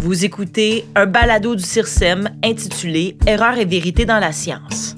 [0.00, 4.94] Vous écoutez un balado du CIRSEM intitulé Erreurs et vérité dans la science.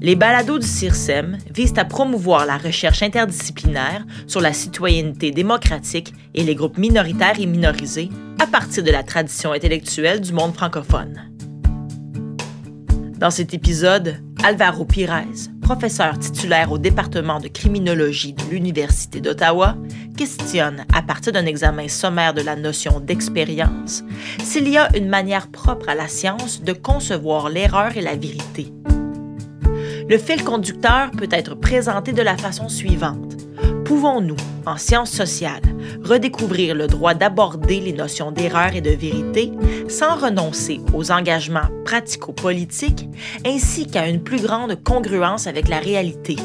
[0.00, 6.44] Les balados du CIRSEM visent à promouvoir la recherche interdisciplinaire sur la citoyenneté démocratique et
[6.44, 8.08] les groupes minoritaires et minorisés
[8.38, 11.28] à partir de la tradition intellectuelle du monde francophone.
[13.18, 15.24] Dans cet épisode, Alvaro Pires,
[15.60, 19.76] professeur titulaire au département de criminologie de l'Université d'Ottawa,
[20.16, 24.02] questionne, à partir d'un examen sommaire de la notion d'expérience,
[24.42, 28.72] s'il y a une manière propre à la science de concevoir l'erreur et la vérité.
[30.08, 33.36] Le fil conducteur peut être présenté de la façon suivante.
[33.84, 35.62] Pouvons-nous, en sciences sociales,
[36.02, 39.52] redécouvrir le droit d'aborder les notions d'erreur et de vérité
[39.88, 43.08] sans renoncer aux engagements pratico-politiques
[43.44, 46.36] ainsi qu'à une plus grande congruence avec la réalité?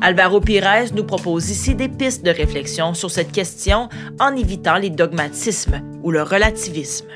[0.00, 3.88] Alvaro Pires nous propose ici des pistes de réflexion sur cette question
[4.20, 7.06] en évitant les dogmatismes ou le relativisme.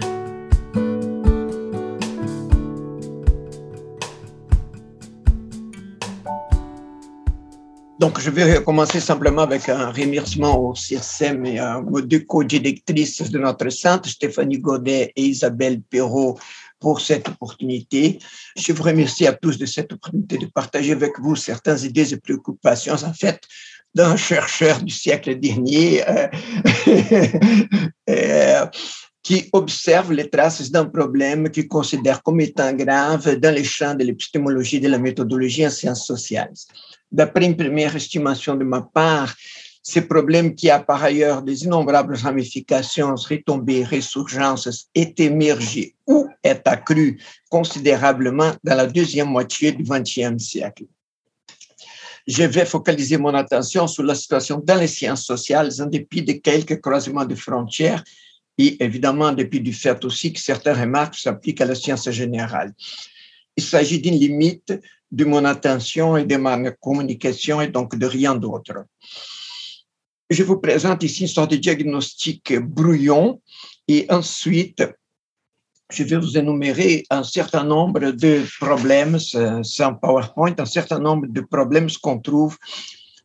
[8.01, 13.31] Donc, je vais commencer simplement avec un remerciement au CIRSEM et à vos deux co-directrices
[13.31, 16.39] de notre centre, Stéphanie Godet et Isabelle Perrault,
[16.81, 18.19] pour cette opportunité.
[18.57, 22.17] Je vous remercie à tous de cette opportunité de partager avec vous certaines idées et
[22.17, 23.41] préoccupations, en fait,
[23.95, 26.29] d'un chercheur du siècle dernier euh,
[28.11, 28.67] euh,
[29.23, 34.05] qui observe les traces d'un problème qu'il considère comme étant grave dans les champs de
[34.05, 36.55] l'épistémologie et de la méthodologie en sciences sociales
[37.11, 39.35] d'après une première estimation de ma part,
[39.83, 46.67] ce problème qui a par ailleurs des innombrables ramifications, retombées, résurgences, est émergé ou est
[46.67, 50.85] accru considérablement dans la deuxième moitié du XXe siècle.
[52.27, 56.33] Je vais focaliser mon attention sur la situation dans les sciences sociales en dépit de
[56.33, 58.05] quelques croisements de frontières
[58.59, 62.75] et évidemment en dépit du fait aussi que certaines remarques s'appliquent à la science générale.
[63.57, 64.79] Il s'agit d'une limite
[65.11, 68.85] de mon attention et de ma communication et donc de rien d'autre.
[70.31, 73.43] Je vous présente ici une sorte de diagnostic brouillon
[73.89, 74.85] et ensuite,
[75.91, 81.41] je vais vous énumérer un certain nombre de problèmes, sans PowerPoint, un certain nombre de
[81.41, 82.57] problèmes qu'on trouve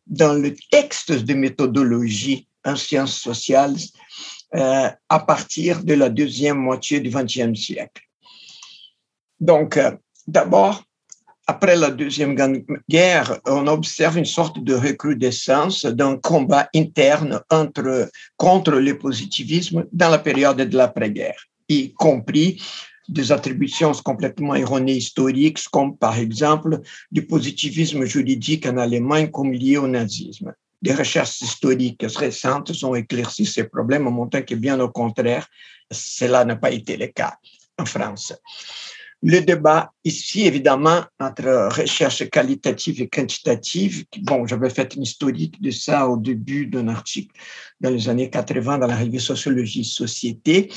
[0.08, 3.76] dans le texte de méthodologie en sciences sociales
[4.56, 8.02] euh, à partir de la deuxième moitié du XXe siècle.
[9.38, 9.92] Donc, euh,
[10.26, 10.82] d'abord,
[11.46, 12.34] après la Deuxième
[12.88, 20.08] Guerre, on observe une sorte de recrudescence d'un combat interne entre, contre le positivisme dans
[20.08, 22.60] la période de l'après-guerre, y compris
[23.08, 26.80] des attributions complètement erronées historiques, comme par exemple
[27.12, 30.52] du positivisme juridique en Allemagne comme lié au nazisme.
[30.82, 35.46] Des recherches historiques récentes ont éclairci ces problèmes en montrant que bien au contraire,
[35.92, 37.36] cela n'a pas été le cas
[37.78, 38.34] en France.
[39.22, 45.70] Le débat ici, évidemment, entre recherche qualitative et quantitative, bon, j'avais fait une historique de
[45.70, 47.34] ça au début d'un article
[47.80, 50.70] dans les années 80 dans la revue Sociologie Société.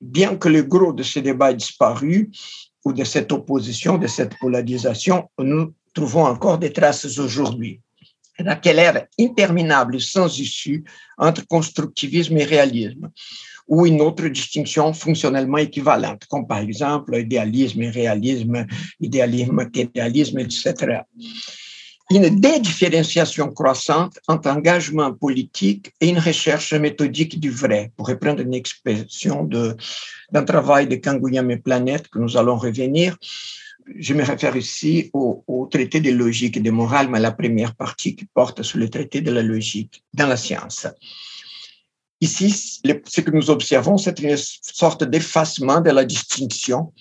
[0.00, 2.30] Bien que le gros de ce débat ait disparu,
[2.84, 7.80] ou de cette opposition, de cette polarisation, nous trouvons encore des traces aujourd'hui.
[8.38, 10.84] Dans ère interminable, sans issue,
[11.16, 13.10] entre constructivisme et réalisme
[13.68, 18.66] ou une autre distinction fonctionnellement équivalente, comme par exemple idéalisme et réalisme,
[19.00, 21.02] idéalisme, matérialisme, etc.
[22.10, 28.54] Une dédifférenciation croissante entre engagement politique et une recherche méthodique du vrai, pour reprendre une
[28.54, 33.18] expression d'un travail de Kangouyam et Planète que nous allons revenir.
[33.94, 38.16] Je me réfère ici au, traité de logique et de morale, mais la première partie
[38.16, 40.86] qui porte sur le traité de la logique dans la science.
[42.20, 46.92] Ici, ce que nous observons, c'est une sorte d'effacement de la distinction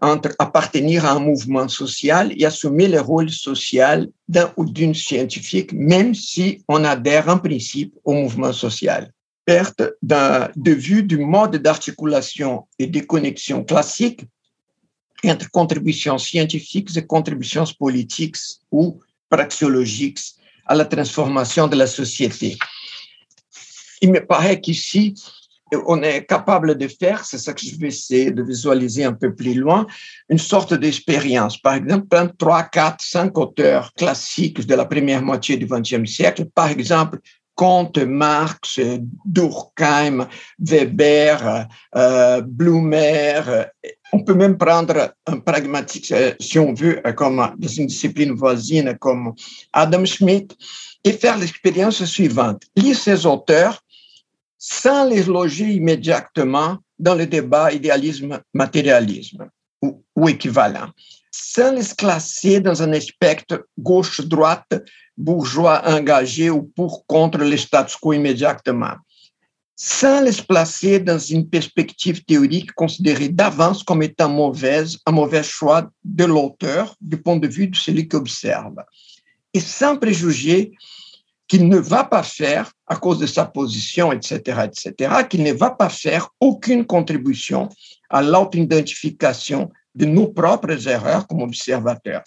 [0.00, 5.72] entre appartenir à un mouvement social et assumer le rôle social d'un ou d'une scientifique,
[5.72, 9.12] même si on adhère en principe au mouvement social.
[9.44, 14.24] Perte de vue du mode d'articulation et de connexion classique
[15.24, 18.36] entre contributions scientifiques et contributions politiques
[18.72, 20.20] ou praxiologiques
[20.66, 22.58] à la transformation de la société
[24.00, 25.14] il me paraît qu'ici,
[25.86, 29.34] on est capable de faire, c'est ça que je vais essayer de visualiser un peu
[29.34, 29.86] plus loin,
[30.28, 31.58] une sorte d'expérience.
[31.58, 32.06] Par exemple,
[32.38, 37.18] trois, quatre, cinq auteurs classiques de la première moitié du XXe siècle, par exemple,
[37.54, 38.80] Comte, Marx,
[39.24, 40.26] Durkheim,
[40.58, 43.42] Weber, euh, Blumer.
[44.12, 48.96] On peut même prendre un pragmatique, euh, si on veut, comme dans une discipline voisine
[48.98, 49.34] comme
[49.72, 50.56] Adam Smith,
[51.04, 52.62] et faire l'expérience suivante.
[52.76, 53.83] Lire ces auteurs
[54.66, 59.50] sans les loger immédiatement dans le débat idéalisme-matérialisme
[59.82, 60.88] ou, ou, équivalent,
[61.30, 64.82] sans les classer dans un spectre gauche-droite,
[65.18, 68.96] bourgeois engagé ou pour contre le status quo immédiatement,
[69.76, 75.90] sans les placer dans une perspective théorique considérée d'avance comme étant mauvaise, un mauvais choix
[76.04, 78.76] de l'auteur du point de vue de celui qui observe,
[79.52, 80.72] et sans préjuger
[81.48, 85.70] qu'il ne va pas faire, à cause de sa position, etc., etc., qu'il ne va
[85.70, 87.68] pas faire aucune contribution
[88.08, 92.22] à l'auto-identification de nos propres erreurs comme observateurs.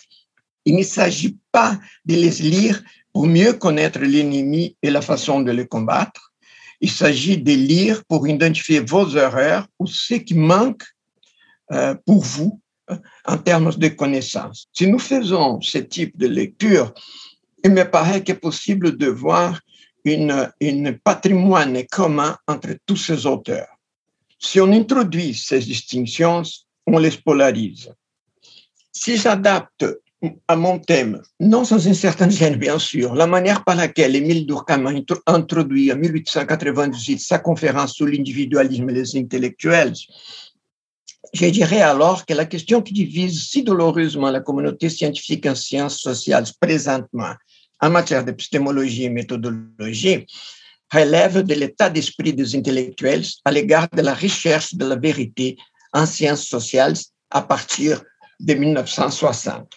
[0.65, 2.83] Il ne s'agit pas de les lire
[3.13, 6.33] pour mieux connaître l'ennemi et la façon de le combattre.
[6.81, 10.83] Il s'agit de lire pour identifier vos erreurs ou ce qui manque
[11.71, 12.61] euh, pour vous
[12.91, 14.67] euh, en termes de connaissances.
[14.71, 16.93] Si nous faisons ce type de lecture,
[17.67, 19.59] il me paraît qu'il est possible de voir
[20.05, 23.67] une, patrimoine commun entre tous ces auteurs.
[24.39, 26.43] Si on introduit ces distinctions,
[26.85, 27.91] on les polarise.
[28.93, 29.85] Si j'adapte
[30.47, 34.47] à mon thème, non sans une certaine gêne, bien sûr, la manière par laquelle Émile
[34.47, 39.93] Durkheim a introduit en 1898 sa conférence sur l'individualisme les intellectuels,
[41.33, 45.99] je dirais alors que la question qui divise si douloureusement la communauté scientifique en sciences
[45.99, 47.33] sociales présentement
[47.81, 50.25] en matière d'épistémologie et méthodologie
[50.91, 55.57] relève de l'état d'esprit des intellectuels à l'égard de la recherche de la vérité
[55.93, 56.95] en sciences sociales
[57.31, 58.01] à partir
[58.39, 59.69] de 1960.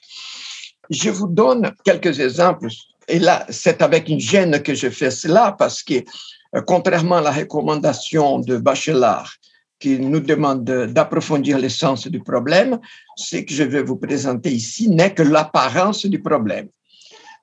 [0.90, 2.68] Je vous donne quelques exemples,
[3.08, 5.94] et là, c'est avec une gêne que je fais cela, parce que,
[6.54, 9.32] euh, contrairement à la recommandation de Bachelard,
[9.78, 12.78] qui nous demande d'approfondir l'essence du problème,
[13.16, 16.68] ce que je vais vous présenter ici n'est que l'apparence du problème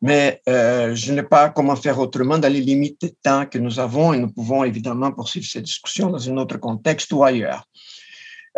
[0.01, 3.79] mais euh, je n'ai pas comment faire autrement dans les limites de temps que nous
[3.79, 7.63] avons et nous pouvons évidemment poursuivre cette discussion dans un autre contexte ou ailleurs.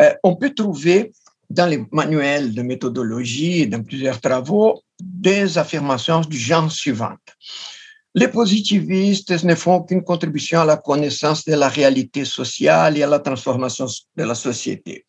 [0.02, 1.12] Euh, on peut trouver
[1.50, 7.20] dans les manuels de méthodologie et dans plusieurs travaux des affirmations du genre suivante.
[8.16, 13.08] Les positivistes ne font qu'une contribution à la connaissance de la réalité sociale et à
[13.08, 15.06] la transformation de la société.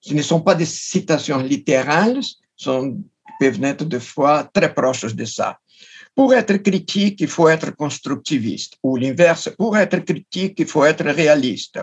[0.00, 2.20] Ce ne sont pas des citations littérales,
[2.56, 2.98] sont,
[3.40, 5.58] peuvent être de fois très proches de ça.
[6.16, 11.04] Pour être critique, il faut être constructiviste, ou l'inverse, pour être critique, il faut être
[11.04, 11.78] réaliste.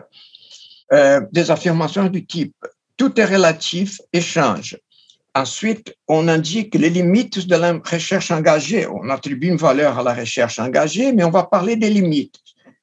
[0.91, 2.55] Euh, des affirmations du type
[2.97, 4.77] tout est relatif et change.
[5.35, 8.85] Ensuite, on indique les limites de la recherche engagée.
[8.87, 12.39] On attribue une valeur à la recherche engagée, mais on va parler des limites.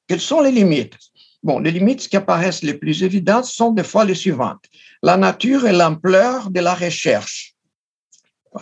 [0.08, 0.96] Quelles sont les limites?
[1.42, 4.64] Bon, les limites qui apparaissent les plus évidentes sont des fois les suivantes.
[5.02, 7.54] La nature et l'ampleur de la recherche.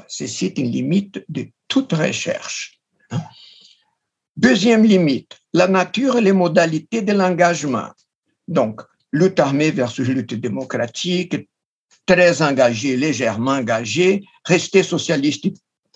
[0.06, 2.77] Ceci est une limite de toute recherche.
[4.36, 7.90] Deuxième limite, la nature et les modalités de l'engagement.
[8.46, 8.82] Donc,
[9.12, 11.48] lutte armée versus lutte démocratique,
[12.06, 15.46] très engagé, légèrement engagé, rester socialiste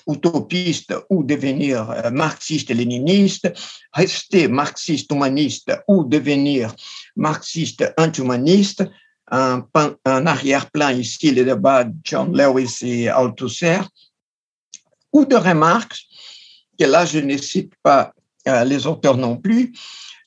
[0.08, 3.52] utopiste ou devenir euh, marxiste-léniniste,
[3.92, 6.74] rester marxiste-humaniste ou devenir
[7.16, 8.84] marxiste-anti-humaniste,
[9.30, 9.64] un,
[10.04, 13.80] un arrière-plan ici, le débat de John Lewis et Althusser,
[15.12, 16.00] ou de remarques
[16.82, 18.12] que là je ne cite pas
[18.48, 19.72] euh, les auteurs non plus,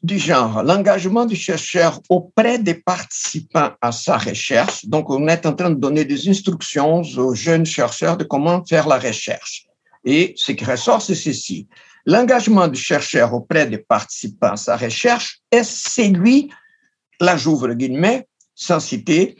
[0.01, 4.85] du genre l'engagement du chercheur auprès des participants à sa recherche.
[4.85, 8.87] Donc, on est en train de donner des instructions aux jeunes chercheurs de comment faire
[8.87, 9.65] la recherche.
[10.05, 11.67] Et ce qui ressort, c'est ceci.
[12.05, 16.51] L'engagement du chercheur auprès des participants à sa recherche est celui,
[17.19, 19.35] là j'ouvre guillemets, sans citer,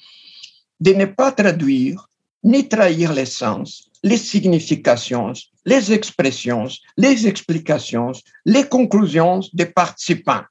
[0.80, 2.10] de ne pas traduire
[2.44, 5.34] ni trahir l'essence, les significations,
[5.66, 8.12] les expressions, les explications,
[8.46, 10.46] les conclusions des participants.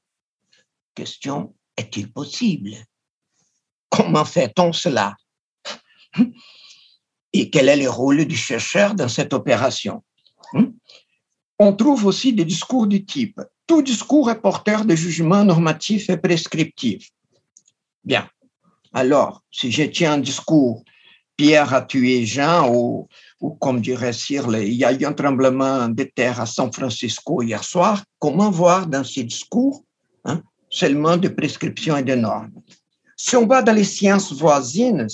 [0.95, 2.73] Question, est-il possible?
[3.89, 5.17] Comment fait-on cela?
[7.33, 10.03] Et quel est le rôle du chercheur dans cette opération?
[11.61, 16.19] On trouve aussi des discours du type tout discours est porteur de jugements normatifs et
[16.19, 17.11] prescriptifs.
[18.05, 18.29] Bien.
[18.93, 20.85] Alors, si je tiens un discours
[21.37, 23.09] Pierre a tué Jean ou
[23.45, 27.43] ou comme dirait Sirle, il y a eu un tremblement de terre à San Francisco
[27.43, 29.85] hier soir, comment voir dans ces discours
[30.25, 32.53] hein, seulement de prescriptions et de normes?
[33.19, 35.07] Si on va dans les sciences voisines,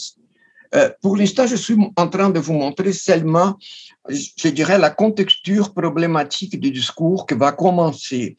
[0.77, 3.59] euh, pour l'instant, je suis en train de vous montrer seulement,
[4.09, 8.37] je dirais, la contexture problématique du discours qui va commencer,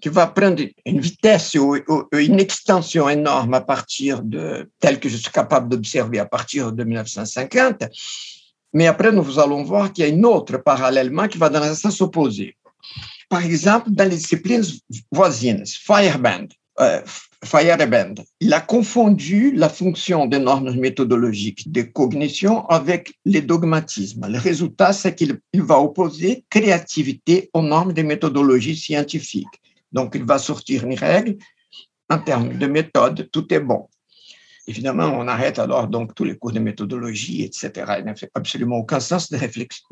[0.00, 1.76] qui va prendre une vitesse ou,
[2.12, 6.84] une extension énorme à partir de, tel que je suis capable d'observer à partir de
[6.84, 7.84] 1950,
[8.72, 11.74] mais après, nous allons voir qu'il y a une autre parallèlement qui va dans le
[11.74, 12.56] sens opposé.
[13.28, 14.64] Par exemple, dans les disciplines
[15.10, 16.48] voisines, Fireband,
[16.80, 17.00] euh,
[17.44, 24.26] Feyerabend, il a confondu la fonction des normes méthodologiques de cognition avec les dogmatismes.
[24.28, 29.46] Le résultat, c'est qu'il va opposer créativité aux normes des méthodologies scientifiques.
[29.92, 31.36] Donc, il va sortir une règle
[32.10, 33.88] en termes de méthode, tout est bon.
[34.68, 37.70] Évidemment, on arrête alors donc tous les cours de méthodologie, etc.
[38.00, 39.38] Il n'a absolument aucun sens de,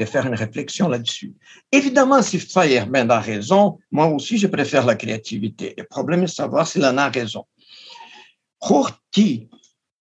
[0.05, 1.35] faire une réflexion là-dessus.
[1.73, 5.75] Évidemment, si Feyerabend a raison, moi aussi, je préfère la créativité.
[5.79, 7.47] Le problème est de savoir s'il en a raison.
[8.61, 9.49] Rorty,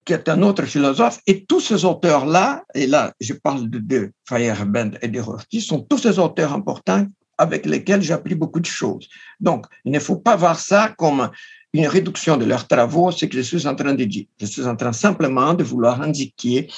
[0.04, 4.12] qui est un autre philosophe, et tous ces auteurs-là, et là, je parle de, de
[4.28, 8.66] Feyerabend et de Rorty, sont tous ces auteurs importants avec lesquels j'ai appris beaucoup de
[8.66, 9.08] choses.
[9.40, 11.30] Donc, il ne faut pas voir ça comme
[11.74, 14.26] une réduction de leurs travaux, ce que je suis en train de dire.
[14.40, 16.70] Je suis en train simplement de vouloir indiquer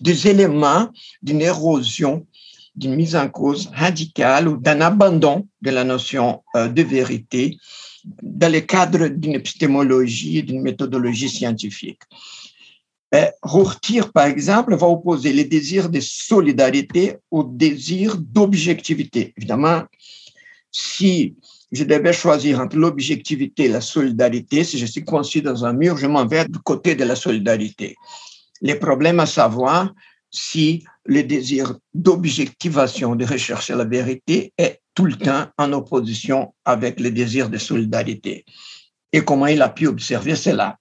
[0.00, 0.90] des éléments
[1.22, 2.26] d'une érosion,
[2.74, 7.58] d'une mise en cause radicale ou d'un abandon de la notion euh, de vérité
[8.22, 12.02] dans le cadre d'une épistémologie et d'une méthodologie scientifique.
[13.42, 19.32] Rourtir, par exemple, va opposer les désirs de solidarité au désir d'objectivité.
[19.36, 19.82] Évidemment,
[20.70, 21.34] si
[21.72, 24.64] je devais choisir entre l'objectivité et la solidarité.
[24.64, 27.96] Si je suis coincé dans un mur, je m'en vais du côté de la solidarité.
[28.62, 29.92] Les problèmes à savoir
[30.30, 37.00] si le désir d'objectivation, de rechercher la vérité est tout le temps en opposition avec
[37.00, 38.44] le désir de solidarité.
[39.12, 40.76] Et comment il a pu observer cela?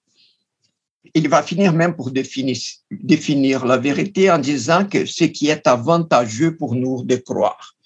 [1.13, 6.55] Il va finir même pour définir, la vérité en disant que ce qui est avantageux
[6.55, 7.77] pour nous de croire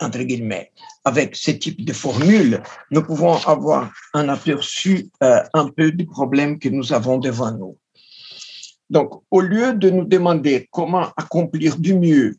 [0.00, 0.72] entre guillemets.
[1.04, 6.58] Avec ce type de formule, nous pouvons avoir un aperçu euh, un peu du problème
[6.58, 7.76] que nous avons devant nous.
[8.90, 12.36] Donc, au lieu de nous demander comment accomplir du mieux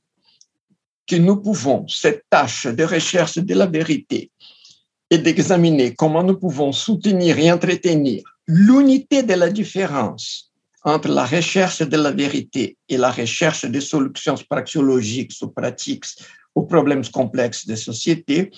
[1.08, 4.32] que nous pouvons cette tâche de recherche de la vérité
[5.10, 10.52] et d'examiner comment nous pouvons soutenir et entretenir l'unité de la différence
[10.84, 16.06] entre la recherche de la vérité et la recherche des solutions praxiologiques ou pratiques
[16.54, 18.52] aux problèmes complexes des sociétés,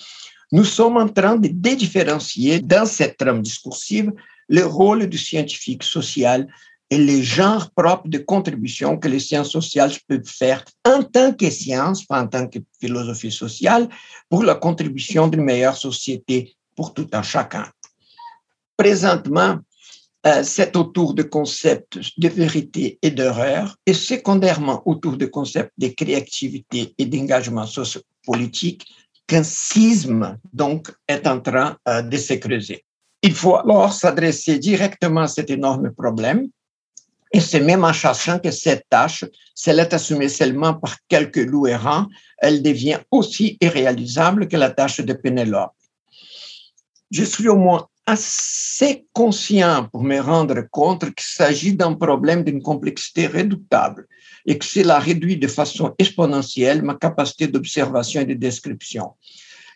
[0.52, 4.12] nous sommes en train de dédifférencier dans cette trame discursive
[4.48, 6.46] le rôle du scientifique social
[6.90, 11.50] et les genres propres de contribution que les sciences sociales peuvent faire en tant que
[11.50, 13.88] science, pas en tant que philosophie sociale,
[14.28, 17.66] pour la contribution d'une meilleure société pour tout un chacun.
[18.76, 19.58] Présentement,
[20.42, 26.94] c'est autour de concepts de vérité et d'erreur, et secondairement autour de concepts de créativité
[26.98, 28.86] et d'engagement sociopolitique
[29.26, 32.84] qu'un schisme donc est en train euh, de se creuser.
[33.22, 36.48] Il faut alors s'adresser directement à cet énorme problème,
[37.32, 41.36] et c'est même en cherchant que cette tâche, si elle est assumée seulement par quelques
[41.36, 42.06] loups errants,
[42.38, 45.72] elle devient aussi irréalisable que la tâche de Pénélope.
[47.10, 52.62] Je suis au moins assez conscient pour me rendre compte qu'il s'agit d'un problème d'une
[52.62, 54.06] complexité redoutable
[54.46, 59.12] et que cela réduit de façon exponentielle ma capacité d'observation et de description.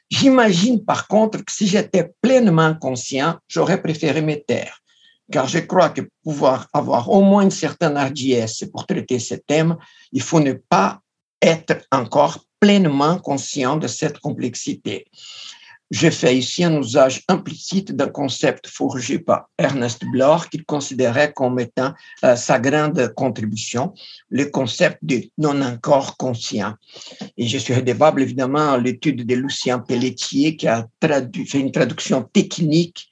[0.09, 4.81] J'imagine par contre que si j'étais pleinement conscient, j'aurais préféré me taire,
[5.31, 9.77] car je crois que pouvoir avoir au moins une certaine hardiesse pour traiter ce thème,
[10.11, 11.01] il faut ne pas
[11.43, 15.05] être encore pleinement conscient de cette complexité.
[15.93, 21.61] Je fais ici un usage implicite d'un concept forgé par Ernest Bloch qu'il considérait comme
[21.61, 21.93] étant
[22.25, 23.93] euh, sa grande contribution,
[24.31, 26.73] le concept de non encore conscient.
[27.37, 32.23] Et je suis redevable évidemment à l'étude de Lucien Pelletier qui a fait une traduction
[32.23, 33.11] technique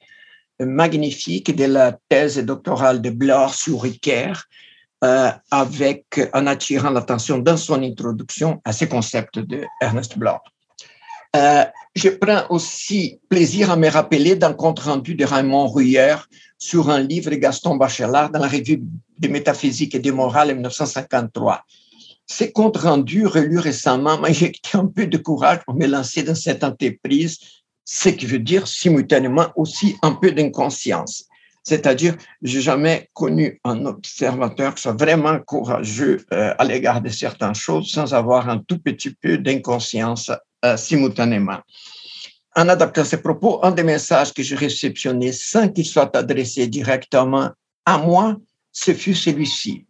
[0.58, 4.44] magnifique de la thèse doctorale de Bloch sur Ricoeur,
[5.04, 10.40] euh, avec, en attirant l'attention dans son introduction à ce concept de Ernest Bloch.
[11.36, 16.16] Euh, je prends aussi plaisir à me rappeler d'un compte rendu de Raymond Ruyer
[16.58, 18.82] sur un livre de Gaston Bachelard dans la revue
[19.18, 21.64] de métaphysique et de morale en 1953.
[22.26, 26.34] Ce compte rendu, relu récemment, m'a injecté un peu de courage pour me lancer dans
[26.34, 27.38] cette entreprise,
[27.84, 31.24] ce qui veut dire simultanément aussi un peu d'inconscience.
[31.62, 37.54] C'est-à-dire, j'ai jamais connu un observateur qui soit vraiment courageux euh, à l'égard de certaines
[37.54, 40.30] choses sans avoir un tout petit peu d'inconscience
[40.64, 41.58] euh, simultanément.
[42.56, 47.50] En adaptant ces propos, un des messages que j'ai réceptionné sans qu'il soit adressé directement
[47.86, 48.36] à moi,
[48.72, 49.86] ce fut celui-ci.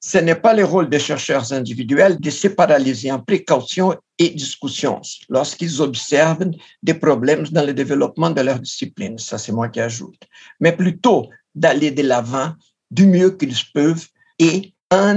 [0.00, 5.00] Ce n'est pas le rôle des chercheurs individuels de se paralyser en précaution et discussion
[5.28, 6.50] lorsqu'ils observent
[6.82, 9.18] des problèmes dans le développement de leur discipline.
[9.18, 10.22] Ça, c'est moi qui ajoute.
[10.60, 12.52] Mais plutôt d'aller de l'avant
[12.90, 14.06] du mieux qu'ils peuvent
[14.38, 15.14] et en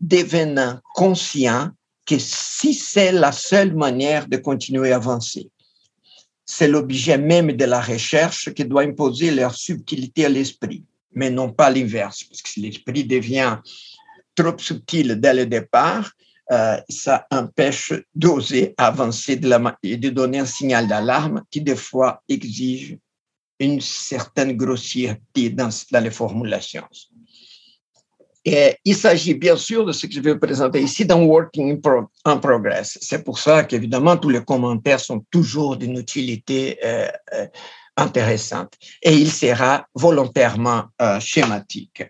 [0.00, 1.70] devenant conscients
[2.08, 5.50] que si c'est la seule manière de continuer à avancer.
[6.50, 11.52] c'est l'objet même de la recherche qui doit imposer leur subtilité à l'esprit, mais non
[11.52, 13.58] pas l'inverse, parce que si l'esprit devient
[14.34, 16.10] trop subtil dès le départ,
[16.50, 19.50] euh, ça empêche d'oser avancer de
[19.82, 22.96] et de donner un signal d'alarme qui des fois exige
[23.60, 26.88] une certaine grossièreté dans les formulations.
[28.44, 31.80] Il s'agit bien sûr de ce que je vais vous présenter ici d'un working
[32.24, 32.98] in, progress.
[33.00, 37.46] C'est pour ça qu'évidemment tous les commentaires sont toujours d'une utilité euh, euh,
[37.96, 42.04] intéressante et il sera volontairement euh, schématique.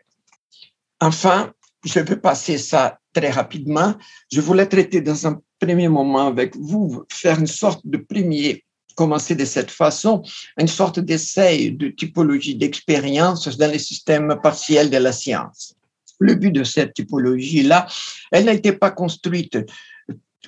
[1.01, 1.53] Enfin,
[1.85, 3.95] je vais passer ça très rapidement.
[4.31, 9.37] Je voulais traiter dans un premier moment avec vous, faire une sorte de premier commencer
[9.37, 10.23] de cette façon,
[10.59, 15.78] une sorte d'essai de typologie d'expérience dans les systèmes partiels de la science.
[16.19, 17.87] Le but de cette typologie-là,
[18.33, 19.59] elle n'a été pas construite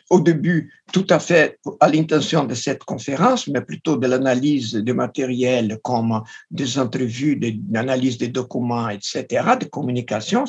[0.08, 4.92] au début tout à fait à l'intention de cette conférence, mais plutôt de l'analyse de
[4.92, 9.26] matériel comme des entrevues, de l'analyse des documents, etc.,
[9.60, 10.44] de communications,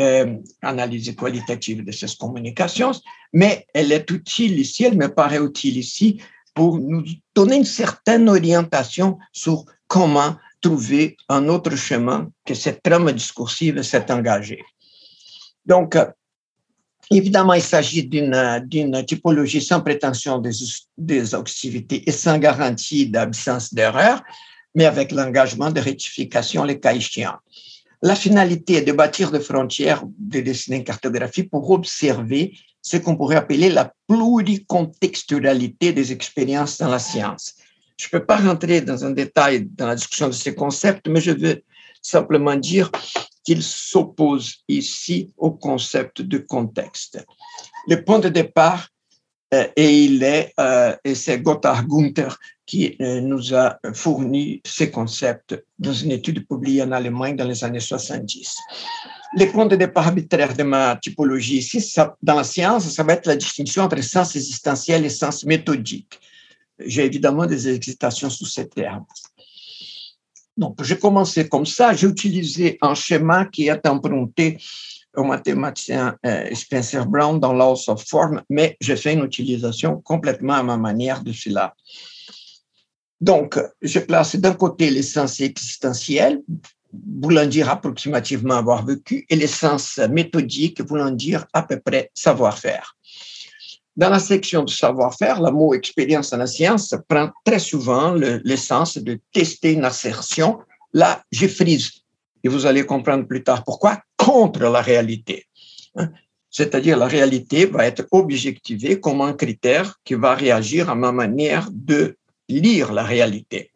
[0.00, 2.92] euh, analyse qualitative de ces communications,
[3.32, 6.20] mais elle est utile ici, elle me paraît utile ici
[6.54, 13.10] pour nous donner une certaine orientation sur comment trouver un autre chemin que cette trame
[13.12, 14.62] discursive s'est engagée.
[15.64, 15.96] Donc,
[17.10, 20.42] évidemment, il s'agit d'une typologie sans prétention
[20.96, 24.22] d'exhaustivité et sans garantie d'absence d'erreur,
[24.74, 27.38] mais avec l'engagement de rectification les cas échéants.
[28.02, 33.16] La finalité est de bâtir des frontières, de dessiner une cartographie pour observer ce qu'on
[33.16, 37.56] pourrait appeler la pluricontextualité des expériences dans la science.
[38.00, 41.20] Je ne peux pas rentrer dans un détail dans la discussion de ces concepts, mais
[41.20, 41.62] je veux
[42.00, 42.90] simplement dire
[43.44, 47.22] qu'il s'oppose ici au concept de contexte.
[47.88, 48.88] Le point de départ,
[49.52, 54.90] euh, et il est, euh, et c'est Gotthard Gunther qui euh, nous a fourni ces
[54.90, 58.56] concepts dans une étude publiée en Allemagne dans les années 70
[59.36, 63.26] les points de départ arbitraires de ma typologie ici, dans la science, ça va être
[63.26, 66.18] la distinction entre sens existentiel et sens méthodique.
[66.86, 69.04] J'ai évidemment des hésitations sous ces termes.
[70.56, 71.94] Donc, j'ai commencé comme ça.
[71.94, 74.58] J'ai utilisé un schéma qui est emprunté
[75.16, 80.54] au mathématicien euh, Spencer Brown dans Laws of Form, mais j'ai fait une utilisation complètement
[80.54, 81.74] à ma manière de cela.
[83.20, 86.42] Donc, je place d'un côté l'essence existentielle,
[86.92, 92.96] voulant dire approximativement avoir vécu, et l'essence méthodique voulant dire à peu près savoir-faire.
[93.96, 98.98] Dans la section de savoir-faire, le mot expérience en la science prend très souvent l'essence
[98.98, 100.60] de tester une assertion.
[100.92, 101.90] Là, je frise,
[102.44, 105.46] et vous allez comprendre plus tard pourquoi, contre la réalité.
[105.96, 106.10] Hein.
[106.50, 111.68] C'est-à-dire la réalité va être objectivée comme un critère qui va réagir à ma manière
[111.72, 112.16] de
[112.48, 113.70] lire la réalité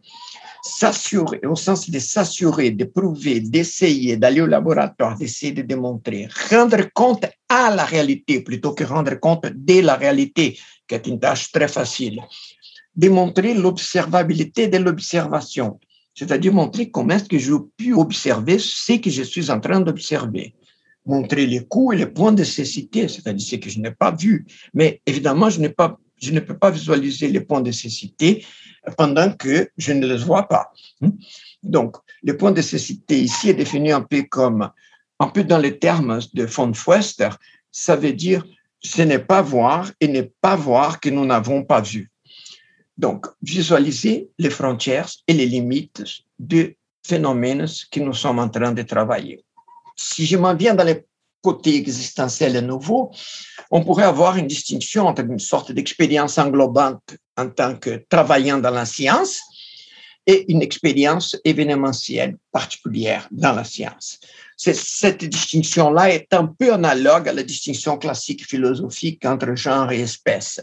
[0.67, 6.89] s'assurer, au sens de s'assurer, de prouver, d'essayer, d'aller au laboratoire, d'essayer de démontrer, rendre
[6.95, 11.53] compte à la réalité plutôt que rendre compte de la réalité, qui est une tâche
[11.53, 12.19] très facile.
[12.97, 15.79] Démontrer l'observabilité de l'observation,
[16.15, 20.55] c'est-à-dire montrer comment est-ce que je peux observer ce que je suis en train d'observer
[21.07, 24.47] montrer les coûts et les points de cécité, c'est-à-dire ce que je n'ai pas vu.
[24.73, 25.61] Mais évidemment, je,
[26.23, 28.43] je ne peux pas visualiser les points de cécité
[28.97, 30.73] pendant que je ne les vois pas.
[31.01, 31.11] Hmm?
[31.63, 34.71] Donc, le point de cécité ici est défini un peu comme,
[35.19, 37.31] un peu dans les termes de von Foester,
[37.71, 38.45] ça veut dire
[38.81, 42.11] ce n'est pas voir et ne pas voir que nous n'avons pas vu.
[42.97, 46.05] Donc, visualiser les frontières et les limites
[46.39, 49.45] des phénomènes que nous sommes en train de travailler.
[49.97, 51.05] Si je m'en viens dans les
[51.45, 53.11] côté existentiel et nouveau,
[53.71, 58.71] on pourrait avoir une distinction entre une sorte d'expérience englobante en tant que travaillant dans
[58.71, 59.41] la science
[60.27, 64.19] et une expérience événementielle particulière dans la science.
[64.57, 70.61] Cette distinction-là est un peu analogue à la distinction classique philosophique entre genre et espèce.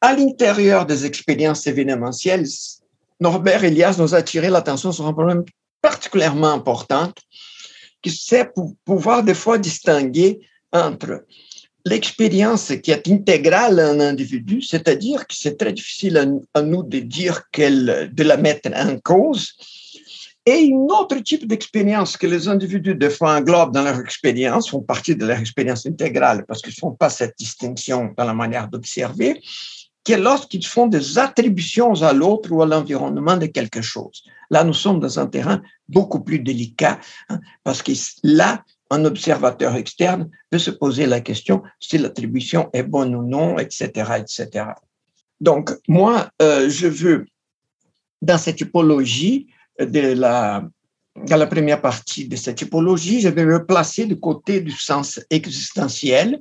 [0.00, 2.46] À l'intérieur des expériences événementielles,
[3.20, 5.44] Norbert Elias nous a attiré l'attention sur un problème
[5.82, 7.12] particulièrement important
[8.10, 10.40] c'est pour pouvoir des fois distinguer
[10.72, 11.24] entre
[11.86, 16.98] l'expérience qui est intégrale à un individu, c'est-à-dire que c'est très difficile à, nous de
[16.98, 19.52] dire qu'elle, de la mettre en cause,
[20.44, 24.80] et une autre type d'expérience que les individus des fois englobent dans leur expérience, font
[24.80, 28.68] partie de leur expérience intégrale parce qu'ils ne font pas cette distinction dans la manière
[28.68, 29.40] d'observer,
[30.02, 34.24] qui est lorsqu'ils font des attributions à l'autre ou à l'environnement de quelque chose.
[34.50, 39.74] Là, nous sommes dans un terrain beaucoup plus délicat, hein, parce que là, un observateur
[39.76, 44.66] externe peut se poser la question si l'attribution est bonne ou non, etc., etc.
[45.40, 47.26] Donc, moi, euh, je veux,
[48.22, 50.64] dans cette typologie, de la,
[51.26, 55.20] dans la première partie de cette typologie, je vais me placer du côté du sens
[55.30, 56.40] existentiel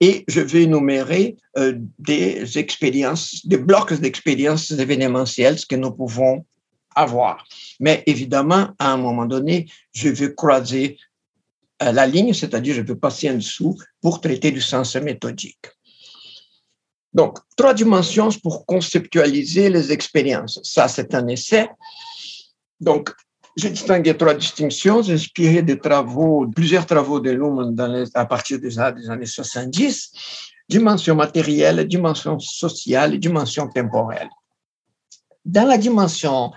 [0.00, 6.44] et je vais énumérer euh, des expériences, des blocs d'expériences événementielles que nous pouvons
[6.94, 7.44] avoir.
[7.80, 11.13] Mais évidemment, à un moment donné, je vais croiser euh,
[11.80, 15.66] la ligne, c'est-à-dire je vais passer en dessous pour traiter du sens méthodique.
[17.12, 20.60] Donc, trois dimensions pour conceptualiser les expériences.
[20.64, 21.68] Ça, c'est un essai.
[22.80, 23.10] Donc,
[23.56, 28.76] j'ai distingué trois distinctions inspirées de travaux, plusieurs travaux de Luhmann à partir des, des
[29.10, 30.10] années 70,
[30.68, 34.28] dimension matérielle, dimension sociale dimension temporelle.
[35.44, 36.50] Dans la dimension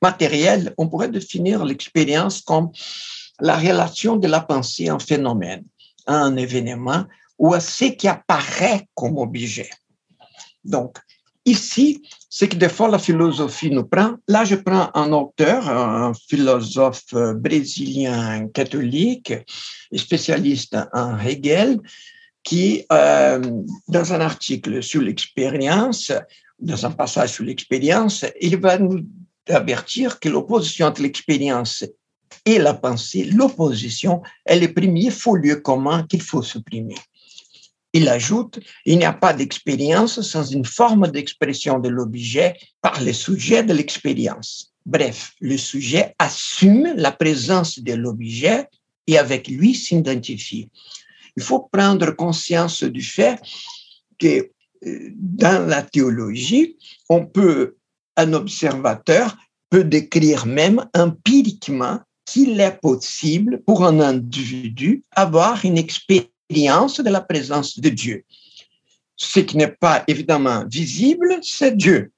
[0.00, 2.70] matérielle, on pourrait définir l'expérience comme
[3.40, 5.64] la relation de la pensée en phénomène,
[6.06, 7.04] à un événement
[7.38, 9.70] ou à ce qui apparaît comme objet.
[10.64, 10.98] Donc,
[11.44, 16.12] ici, ce que des fois la philosophie nous prend, là je prends un auteur, un
[16.14, 19.32] philosophe brésilien catholique,
[19.94, 21.80] spécialiste en Hegel,
[22.42, 23.40] qui, euh,
[23.88, 26.12] dans un article sur l'expérience,
[26.58, 29.00] dans un passage sur l'expérience, il va nous
[29.48, 31.84] avertir que l'opposition entre l'expérience
[32.44, 36.96] et la pensée, l'opposition est le premier faux lieu commun qu'il faut supprimer.
[37.92, 43.12] Il ajoute, il n'y a pas d'expérience sans une forme d'expression de l'objet par le
[43.12, 44.74] sujet de l'expérience.
[44.84, 48.66] Bref, le sujet assume la présence de l'objet
[49.06, 50.68] et avec lui s'identifie.
[51.36, 53.40] Il faut prendre conscience du fait
[54.18, 54.50] que
[54.86, 56.76] euh, dans la théologie,
[57.08, 57.76] on peut,
[58.16, 59.36] un observateur
[59.70, 67.22] peut décrire même empiriquement qu'il est possible pour un individu avoir une expérience de la
[67.22, 68.24] présence de Dieu.
[69.16, 72.12] Ce qui n'est pas évidemment visible, c'est Dieu.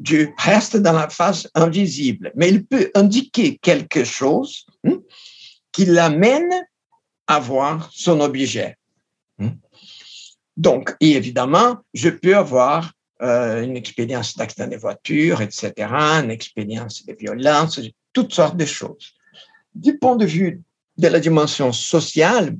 [0.00, 4.98] Dieu reste dans la face invisible, mais il peut indiquer quelque chose hein,
[5.70, 6.52] qui l'amène
[7.28, 8.76] à voir son objet.
[9.38, 9.52] Hein.
[10.56, 15.72] Donc, et évidemment, je peux avoir euh, une expérience d'accident de voiture, etc.,
[16.24, 17.78] une expérience de violence,
[18.12, 19.14] toutes sortes de choses.
[19.74, 20.62] Du point de vue
[20.98, 22.56] de la dimension sociale,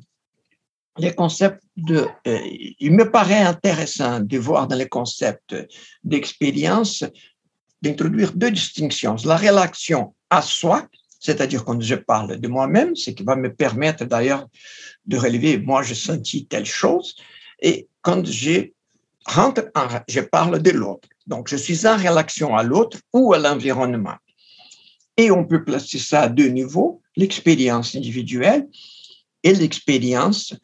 [0.97, 2.39] les concepts de, euh,
[2.79, 5.55] il me paraît intéressant de voir dans les concepts
[6.03, 7.03] d'expérience
[7.81, 9.15] d'introduire deux distinctions.
[9.25, 10.87] La relation à soi,
[11.19, 14.47] c'est-à-dire quand je parle de moi-même, ce qui va me permettre d'ailleurs
[15.05, 17.15] de relever, moi, je senti telle chose,
[17.59, 18.69] et quand je
[19.25, 21.07] rentre en, je parle de l'autre.
[21.27, 24.17] Donc, je suis en relation à l'autre ou à l'environnement.
[25.17, 28.67] Et on peut placer ça à deux niveaux, l'expérience individuelle
[29.43, 30.55] et l'expérience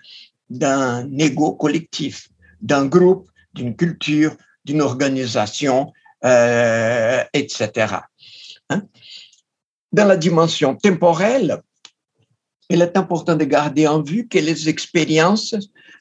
[0.50, 2.30] d'un ego collectif,
[2.62, 4.36] d'un groupe, d'une culture,
[4.66, 5.94] d'une organisation,
[6.26, 7.96] euh, etc.
[8.70, 8.84] Hein?
[9.92, 11.62] Dans la dimension temporelle,
[12.70, 15.56] il est important de garder en vue que les expériences,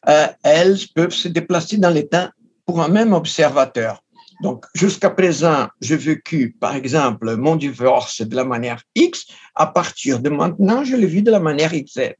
[0.08, 2.28] euh, elles peuvent se déplacer dans le temps
[2.66, 4.02] pour un même observateur.
[4.40, 9.26] Donc, jusqu'à présent, j'ai vécu, par exemple, mon divorce de la manière X.
[9.54, 12.14] À partir de maintenant, je le vis de la manière XZ.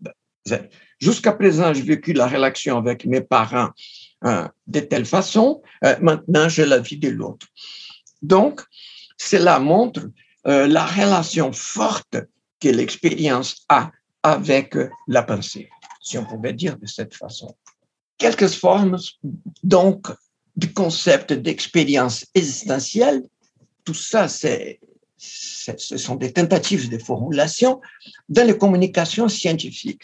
[0.98, 3.70] Jusqu'à présent, j'ai vécu la relation avec mes parents
[4.22, 5.62] hein, de telle façon.
[5.84, 7.46] Euh, maintenant, je la vis de l'autre.
[8.20, 8.62] Donc,
[9.16, 10.08] cela montre
[10.46, 12.16] euh, la relation forte
[12.60, 13.92] que l'expérience a
[14.24, 14.76] avec
[15.06, 15.68] la pensée,
[16.00, 17.54] si on pouvait dire de cette façon.
[18.16, 18.98] Quelques formes,
[19.62, 20.08] donc,
[20.58, 23.22] du concept d'expérience existentielle,
[23.84, 24.80] tout ça, c'est,
[25.16, 27.80] ce sont des tentatives de formulation
[28.28, 30.02] dans les communications scientifiques.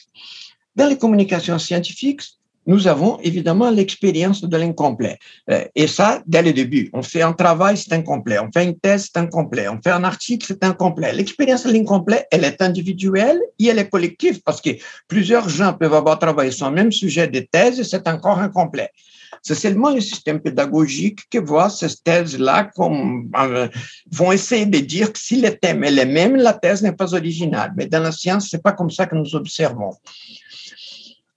[0.76, 2.22] Dans les communications scientifiques,
[2.66, 5.18] nous avons évidemment l'expérience de l'incomplet.
[5.50, 6.88] Euh, et ça, dès le début.
[6.92, 8.38] On fait un travail, c'est incomplet.
[8.38, 9.68] On fait une thèse, c'est incomplet.
[9.68, 11.12] On fait un article, c'est incomplet.
[11.12, 14.70] L'expérience de l'incomplet, elle est individuelle et elle est collective parce que
[15.08, 18.90] plusieurs gens peuvent avoir travaillé sur le même sujet de thèse et c'est encore incomplet.
[19.42, 23.68] C'est seulement le système pédagogique qui voit ces thèses-là comme euh,
[24.10, 27.14] vont essayer de dire que si le thème est le même, la thèse n'est pas
[27.14, 27.72] originale.
[27.76, 29.92] Mais dans la science, c'est pas comme ça que nous observons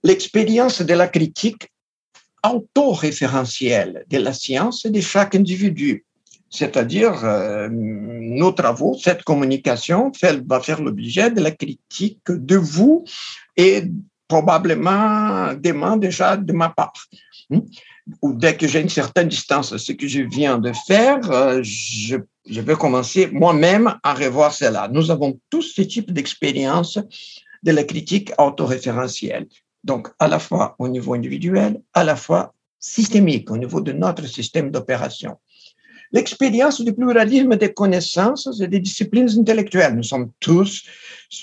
[0.04, 1.70] l'expérience de la critique
[2.44, 6.06] autoréférentielle de la science et de chaque individu.
[6.50, 13.04] C'est-à-dire, euh, nos travaux, cette communication fait, va faire l'objet de la critique de vous
[13.58, 13.84] et
[14.30, 16.94] probablement des mains déjà de ma part.
[17.50, 17.60] Hmm?
[18.22, 21.60] Ou dès que j'ai une certaine distance à ce que je viens de faire, euh,
[21.64, 22.18] je,
[22.50, 24.90] je vais commencer moi-même à revoir cela.
[24.92, 27.00] Nous avons tous ce type d'expérience
[27.64, 29.48] de la critique autoréférentielle.
[29.84, 34.26] Donc, à la fois au niveau individuel, à la fois systémique au niveau de notre
[34.28, 35.38] système d'opération.
[36.12, 39.96] L'expérience du pluralisme des connaissances et des disciplines intellectuelles.
[39.96, 40.84] Nous sommes tous,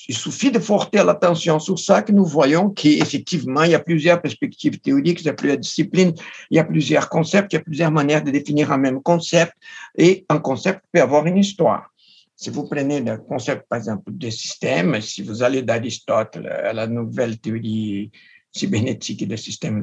[0.09, 4.23] il suffit de porter l'attention sur ça que nous voyons qu'effectivement, il y a plusieurs
[4.23, 6.15] perspectives théoriques, il y a plusieurs disciplines,
[6.51, 9.53] il y a plusieurs concepts, il y a plusieurs manières de définir un même concept
[9.99, 11.91] et un concept peut avoir une histoire.
[12.37, 16.87] Si vous prenez le concept, par exemple, des systèmes, si vous allez d'Aristote à la
[16.87, 18.11] nouvelle théorie
[18.51, 19.83] cybernétique des systèmes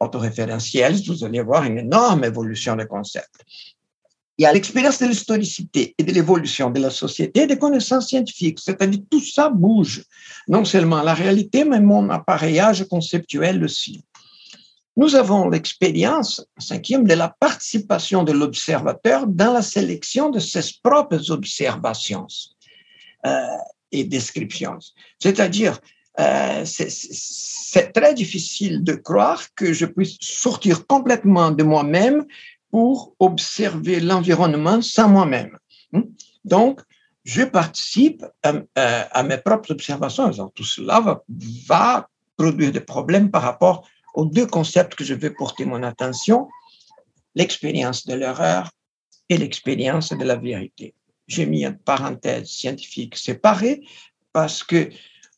[0.00, 3.44] autoréférentiels, vous allez voir une énorme évolution des concepts.
[4.38, 8.06] Il y a l'expérience de l'historicité et de l'évolution de la société et des connaissances
[8.06, 10.04] scientifiques, c'est-à-dire tout ça bouge,
[10.46, 14.04] non seulement la réalité, mais mon appareillage conceptuel aussi.
[14.96, 21.32] Nous avons l'expérience, cinquième, de la participation de l'observateur dans la sélection de ses propres
[21.32, 22.28] observations
[23.26, 23.42] euh,
[23.90, 24.78] et descriptions.
[25.20, 25.80] C'est-à-dire,
[26.20, 32.24] euh, c'est très difficile de croire que je puisse sortir complètement de moi-même
[32.70, 35.58] pour observer l'environnement sans moi-même.
[35.92, 36.02] Hmm?
[36.44, 36.80] Donc,
[37.24, 40.30] je participe à, mes propres observations.
[40.54, 41.22] Tout cela va,
[41.66, 46.48] va, produire des problèmes par rapport aux deux concepts que je veux porter mon attention,
[47.34, 48.70] l'expérience de l'erreur
[49.28, 50.94] et l'expérience de la vérité.
[51.26, 53.82] J'ai mis une parenthèse scientifique séparée
[54.32, 54.88] parce que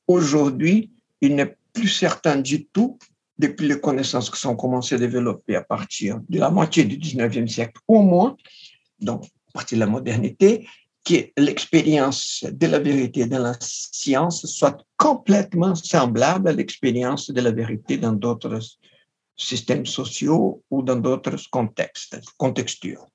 [0.07, 0.91] aujourd'hui,
[1.21, 2.99] il n'est plus certain du tout
[3.41, 7.49] depuis les connaissances qui sont commencées à développer à partir de la moitié du 19e
[7.49, 8.37] siècle au moins,
[9.01, 10.69] donc à partir de la modernité,
[11.03, 17.51] que l'expérience de la vérité dans la science soit complètement semblable à l'expérience de la
[17.51, 18.61] vérité dans d'autres
[19.37, 23.07] systèmes sociaux ou dans d'autres contextes, contextures.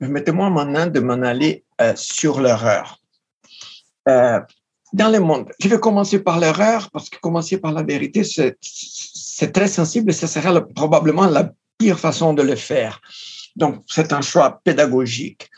[0.00, 2.98] Permettez-moi maintenant de m'en aller euh, sur l'erreur.
[4.08, 4.40] Euh,
[4.92, 9.52] dans le monde, je vais commencer par l'erreur parce que commencer par la vérité, c'est
[9.52, 13.00] très sensible et ce sera probablement la pire façon de le faire.
[13.56, 15.48] Donc, c'est un choix pédagogique.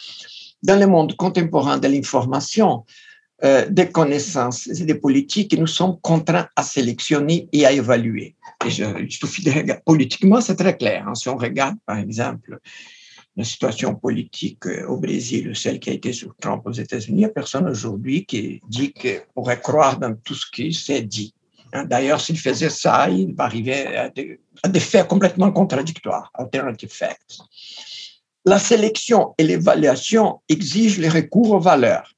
[0.62, 2.84] Dans le monde contemporain de l'information,
[3.44, 8.36] euh, des connaissances et des politiques, nous sommes contraints à sélectionner et à évaluer.
[8.64, 9.82] Et je, regarder.
[9.84, 11.06] Politiquement, c'est très clair.
[11.06, 11.14] Hein.
[11.14, 12.58] Si on regarde, par exemple,
[13.36, 17.68] la situation politique euh, au Brésil, celle qui a été sur Trump aux États-Unis, personne
[17.68, 21.34] aujourd'hui qui dit qu'il pourrait croire dans tout ce qui s'est dit.
[21.72, 26.92] Hein, d'ailleurs, s'il faisait ça, il arrivait à des, à des faits complètement contradictoires, alternative
[26.92, 27.38] facts.
[28.44, 32.14] La sélection et l'évaluation exigent le recours aux valeurs,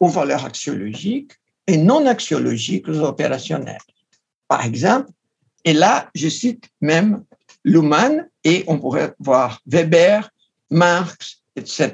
[0.00, 1.32] aux valeurs axiologiques
[1.66, 3.78] et non axiologiques opérationnelles.
[4.48, 5.10] Par exemple,
[5.64, 7.24] et là, je cite même
[7.64, 10.30] Luhmann et on pourrait voir Weber,
[10.70, 11.90] Marx, etc.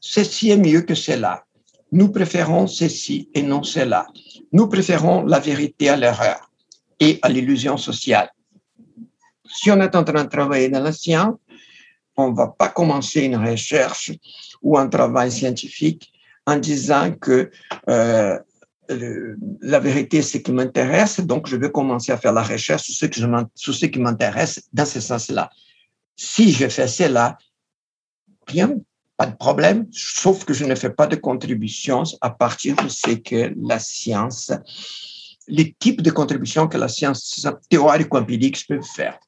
[0.00, 1.44] Ceci est mieux que cela.
[1.92, 4.06] Nous préférons ceci et non cela.
[4.52, 6.50] Nous préférons la vérité à l'erreur
[6.98, 8.30] et à l'illusion sociale.
[9.46, 11.36] Si on est en train de travailler dans la science,
[12.16, 14.12] on ne va pas commencer une recherche
[14.62, 16.10] ou un travail scientifique
[16.46, 17.50] en disant que
[17.90, 18.38] euh,
[19.60, 23.74] la vérité, c'est ce qui m'intéresse, donc je vais commencer à faire la recherche sur
[23.74, 25.50] ce, qui m'intéresse dans ce sens-là.
[26.16, 27.38] Si je fais cela,
[28.46, 28.74] rien,
[29.16, 33.10] pas de problème, sauf que je ne fais pas de contributions à partir de ce
[33.10, 34.52] que la science,
[35.46, 39.18] les types de contributions que la science théorique ou empirique peut faire.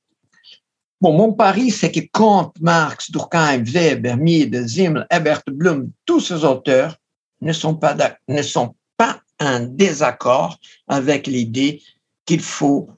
[1.01, 6.45] Bon, mon pari, c'est que Kant, Marx, Durkheim, Weber, Mead, Zimmel, Herbert Bloom, tous ces
[6.45, 6.97] auteurs
[7.41, 7.97] ne sont pas,
[8.27, 11.81] ne sont pas en désaccord avec l'idée
[12.27, 12.91] qu'il faut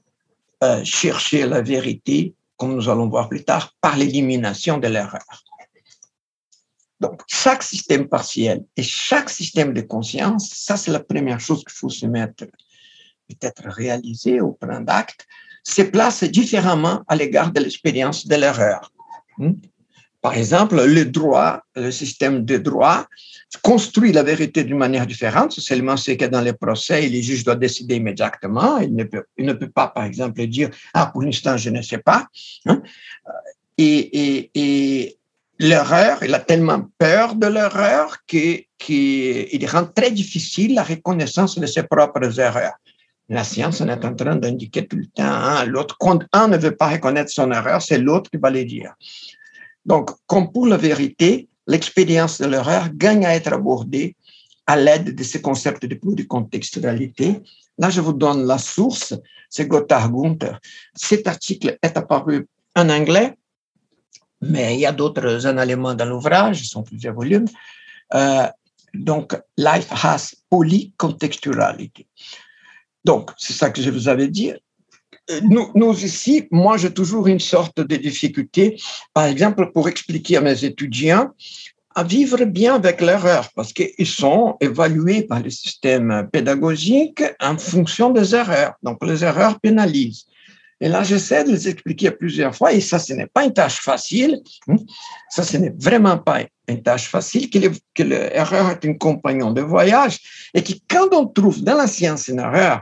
[0.63, 5.25] euh, chercher la vérité, comme nous allons voir plus tard, par l'élimination de l'erreur.
[6.99, 11.71] Donc, chaque système partiel et chaque système de conscience, ça c'est la première chose qu'il
[11.71, 12.45] faut se mettre,
[13.27, 15.25] peut-être réaliser au plan d'acte,
[15.63, 18.91] se place différemment à l'égard de l'expérience de l'erreur.
[20.21, 23.07] Par exemple, le droit, le système de droit
[23.63, 25.51] construit la vérité d'une manière différente.
[25.53, 28.77] Seulement, c'est que dans les procès, le juge doit décider immédiatement.
[28.77, 31.81] Il ne peut, il ne peut pas, par exemple, dire Ah, pour l'instant, je ne
[31.81, 32.27] sais pas.
[32.67, 32.83] Hein?
[33.77, 35.17] Et
[35.61, 38.65] l'erreur, il a tellement peur de l'erreur qu'il
[39.69, 42.73] rend très difficile la reconnaissance de ses propres erreurs.
[43.29, 46.57] La science on est en train d'indiquer tout le temps, hein, l'autre, quand un ne
[46.57, 48.93] veut pas reconnaître son erreur, c'est l'autre qui va le dire.
[49.85, 54.15] Donc, comme pour la vérité, l'expérience de l'erreur gagne à être abordée
[54.67, 57.39] à l'aide de ce concept de contextualité.
[57.77, 59.13] Là, je vous donne la source,
[59.49, 60.59] c'est Gotthard Gunther.
[60.93, 63.35] Cet article est apparu en anglais
[64.41, 67.47] mais il y a d'autres éléments dans l'ouvrage, sont plusieurs volumes.
[68.13, 68.47] Euh,
[68.93, 72.07] donc, Life has polycontextuality.
[73.05, 74.51] Donc, c'est ça que je vous avais dit.
[75.43, 78.79] Nous, nous, ici, moi, j'ai toujours une sorte de difficulté,
[79.13, 81.29] par exemple, pour expliquer à mes étudiants
[81.93, 88.11] à vivre bien avec l'erreur, parce qu'ils sont évalués par le système pédagogique en fonction
[88.11, 88.73] des erreurs.
[88.81, 90.25] Donc, les erreurs pénalisent.
[90.79, 93.81] Et là, j'essaie de les expliquer plusieurs fois, et ça, ce n'est pas une tâche
[93.81, 94.41] facile.
[94.67, 94.77] Hein.
[95.29, 100.19] Ça, ce n'est vraiment pas une tâche facile, que l'erreur est un compagnon de voyage,
[100.53, 102.81] et que quand on trouve dans la science une erreur,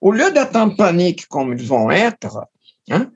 [0.00, 2.46] au lieu d'être en panique comme ils vont être,
[2.90, 3.10] hein,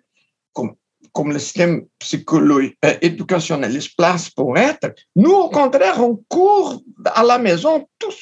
[0.53, 0.75] comme,
[1.13, 6.83] comme le système psychologique, euh, éducationnel se place pour être, nous, au contraire, on court
[7.05, 8.13] à la maison tout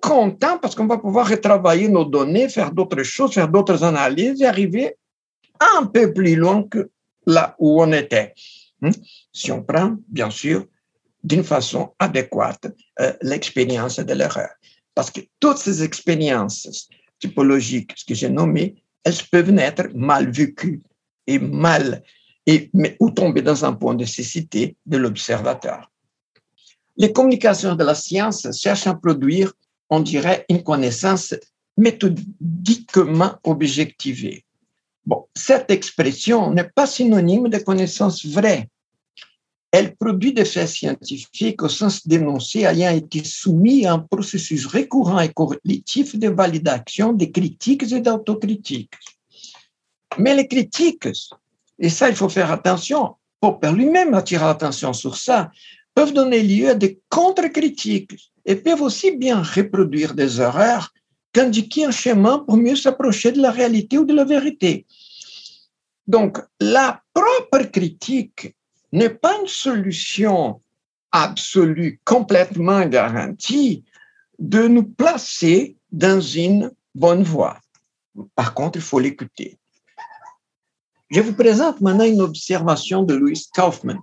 [0.00, 4.46] content parce qu'on va pouvoir retravailler nos données, faire d'autres choses, faire d'autres analyses et
[4.46, 4.96] arriver
[5.76, 6.90] un peu plus loin que
[7.26, 8.34] là où on était.
[8.80, 8.90] Hmm?
[9.32, 10.64] Si on prend, bien sûr,
[11.22, 12.68] d'une façon adéquate
[13.00, 14.50] euh, l'expérience de l'erreur.
[14.94, 16.88] Parce que toutes ces expériences
[17.18, 20.82] typologiques, ce que j'ai nommé, elles peuvent être mal vécues
[21.26, 22.02] et mal,
[22.46, 25.90] et, ou tomber dans un point de cécité de l'observateur.
[26.96, 29.52] Les communications de la science cherchent à produire,
[29.90, 31.34] on dirait, une connaissance
[31.76, 34.44] méthodiquement objectivée.
[35.06, 38.68] Bon, cette expression n'est pas synonyme de connaissance vraie.
[39.70, 45.20] Elle produit des faits scientifiques au sens d'énoncés ayant été soumis à un processus récurrent
[45.20, 48.94] et collectif de validation des critiques et d'autocritiques.
[50.16, 51.08] Mais les critiques,
[51.78, 55.50] et ça il faut faire attention, Popper lui-même attire l'attention sur ça,
[55.94, 60.92] peuvent donner lieu à des contre-critiques et peuvent aussi bien reproduire des erreurs
[61.32, 64.86] qu'indiquer un chemin pour mieux s'approcher de la réalité ou de la vérité.
[66.06, 68.56] Donc, la propre critique
[68.92, 70.60] n'est pas une solution
[71.12, 73.84] absolue, complètement garantie
[74.38, 77.58] de nous placer dans une bonne voie.
[78.34, 79.58] Par contre, il faut l'écouter.
[81.10, 83.98] Je vous présente maintenant une observation de Louis Kaufman,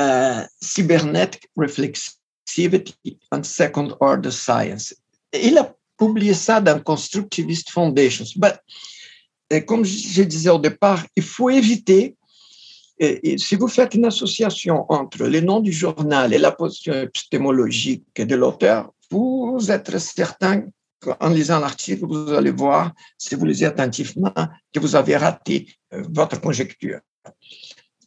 [0.00, 4.94] euh, Cybernetic Reflexivity and Second Order Science.
[5.34, 8.24] Il a publié ça dans Constructivist Foundations.
[8.36, 8.54] But
[9.52, 12.16] et comme je disais au départ, il faut éviter,
[13.36, 18.34] si vous faites une association entre le nom du journal et la position épistémologique de
[18.34, 20.64] l'auteur, vous êtes certain
[21.00, 24.32] qu'en lisant l'article, vous allez voir, si vous lisez attentivement,
[24.72, 27.00] que vous avez raté euh, votre conjecture.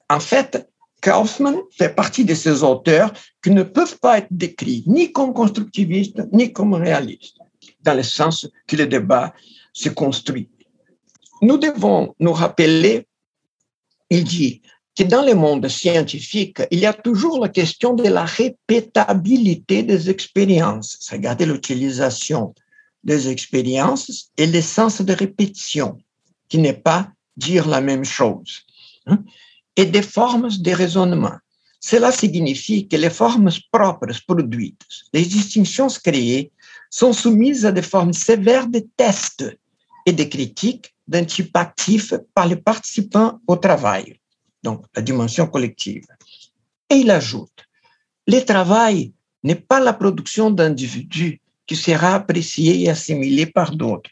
[0.10, 0.70] En fait,
[1.02, 3.12] Kaufman fait partie de ces auteurs
[3.44, 7.38] qui ne peuvent pas être décrits ni comme constructivistes, ni comme réalistes,
[7.82, 9.34] dans le sens que le débat
[9.74, 10.50] se construit
[11.42, 13.08] nous devons nous rappeler,
[14.10, 14.62] il dit,
[14.96, 20.10] que dans le monde scientifique, il y a toujours la question de la répétabilité des
[20.10, 20.98] expériences.
[21.12, 22.56] Regardez l'utilisation
[23.04, 25.98] des expériences et l'essence de répétition,
[26.48, 28.62] qui n'est pas dire la même chose,
[29.06, 29.20] hein,
[29.76, 31.38] et des formes de raisonnement.
[31.82, 34.82] Cela signifie que les formes propres produites,
[35.14, 36.52] les distinctions créées,
[36.90, 39.46] sont soumises à des formes sévères de tests
[40.06, 40.96] et de critiques
[41.54, 44.20] actif par les participants au travail,
[44.68, 46.06] donc la dimension collective.
[46.90, 47.60] Et il ajoute,
[48.28, 51.36] le travail n'est pas la production d'individus
[51.68, 54.12] qui sera appréciée et assimilée par d'autres,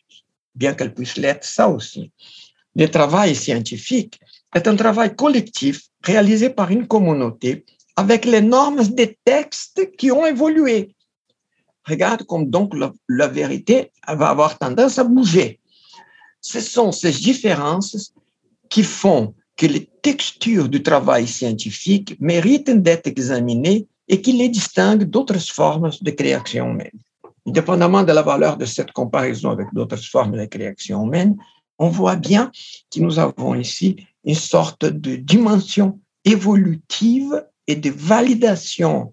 [0.61, 2.11] bien qu'elle puisse l'être ça aussi.
[2.81, 4.15] Le travail scientifique
[4.55, 10.25] est un travail collectif réalisé par une communauté avec les normes des textes qui ont
[10.25, 10.95] évolué.
[11.91, 15.59] Regarde comme donc la, la vérité va avoir tendance à bouger
[16.43, 18.13] ce sont ces différences
[18.69, 25.03] qui font que les textures du travail scientifique méritent d'être examinées et qui les distinguent
[25.03, 26.99] d'autres formes de création humaine.
[27.45, 31.35] Indépendamment de la valeur de cette comparaison avec d'autres formes de création humaine,
[31.77, 32.51] on voit bien
[32.91, 39.11] que nous avons ici une sorte de dimension évolutive et de validation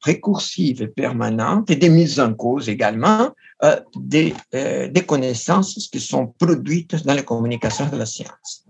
[0.00, 3.30] récursive et permanente et des mises en cause également
[3.62, 3.80] euh,
[4.54, 8.64] euh, des, connaissances qui sont produites dans les communications de la science.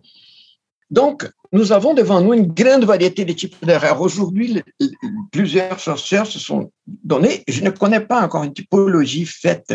[0.90, 4.00] Donc, nous avons devant nous une grande variété de types d'erreurs.
[4.00, 4.62] Aujourd'hui,
[5.32, 9.72] plusieurs chercheurs se sont donnés, je ne connais pas encore une typologie faite,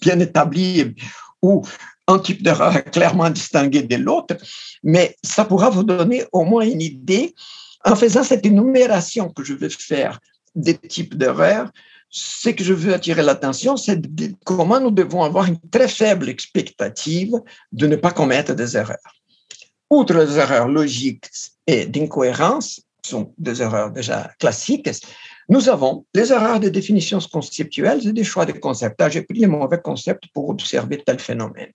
[0.00, 0.94] bien établie,
[1.40, 1.62] ou
[2.06, 4.36] un type d'erreur clairement distingué de l'autre,
[4.82, 7.34] mais ça pourra vous donner au moins une idée
[7.84, 10.20] en faisant cette énumération que je vais faire
[10.54, 11.70] des types d'erreurs,
[12.10, 13.98] ce que je veux attirer l'attention, c'est
[14.44, 17.32] comment nous devons avoir une très faible expectative
[17.72, 19.21] de ne pas commettre des erreurs.
[19.92, 21.28] Outre les erreurs logiques
[21.66, 24.88] et d'incohérence, qui sont des erreurs déjà classiques,
[25.50, 28.98] nous avons les erreurs de définitions conceptuelles et des choix de concepts.
[29.02, 31.72] Ah, j'ai pris les mauvais concepts pour observer tel phénomène.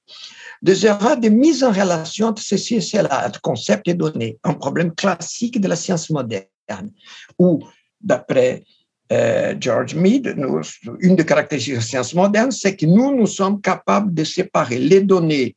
[0.64, 4.96] des erreurs de mise en relation entre ceci et cela, concept et données, un problème
[4.96, 6.90] classique de la science moderne,
[7.38, 7.60] où,
[8.02, 8.64] d'après
[9.12, 10.36] euh, George Mead,
[11.02, 14.80] une des caractéristiques de la science moderne, c'est que nous, nous sommes capables de séparer
[14.80, 15.56] les données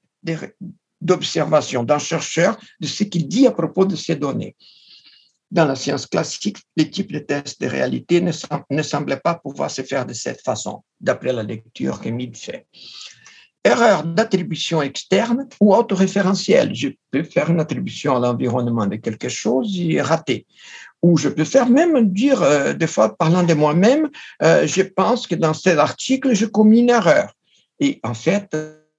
[1.00, 4.56] d'observation d'un chercheur de ce qu'il dit à propos de ces données.
[5.50, 8.30] Dans la science classique, les types de tests de réalité ne,
[8.70, 12.66] ne semblaient pas pouvoir se faire de cette façon, d'après la lecture que Mead fait.
[13.64, 16.74] Erreur d'attribution externe ou autoréférentielle.
[16.74, 20.46] Je peux faire une attribution à l'environnement de quelque chose et rater.
[21.02, 24.08] Ou je peux faire même dire, euh, des fois, parlant de moi-même,
[24.42, 27.34] euh, je pense que dans cet article, je commis une erreur.
[27.80, 28.54] Et en fait,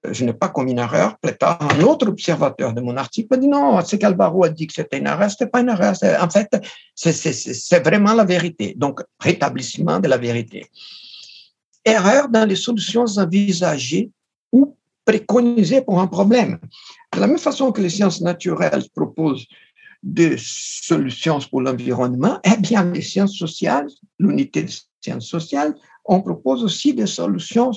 [0.10, 1.16] je n'ai pas commis une erreur.
[1.42, 5.08] Un autre observateur de mon article dit non, c'est qu'Alvaro a dit que c'était une
[5.08, 5.96] erreur, c'était pas une erreur.
[6.22, 6.50] En fait,
[6.96, 8.74] c'est vraiment la vérité.
[8.76, 10.66] Donc, rétablissement de la vérité.
[11.86, 14.12] Erreur dans les solutions envisagées
[14.52, 14.76] ou
[15.06, 16.60] préconisé pour un problème.
[17.14, 19.46] De la même façon que les sciences naturelles proposent
[20.04, 23.88] des solutions pour l'environnement, eh bien, les sciences sociales,
[24.18, 25.76] l'unité des sciences sociales,
[26.06, 27.72] on propose aussi des solutions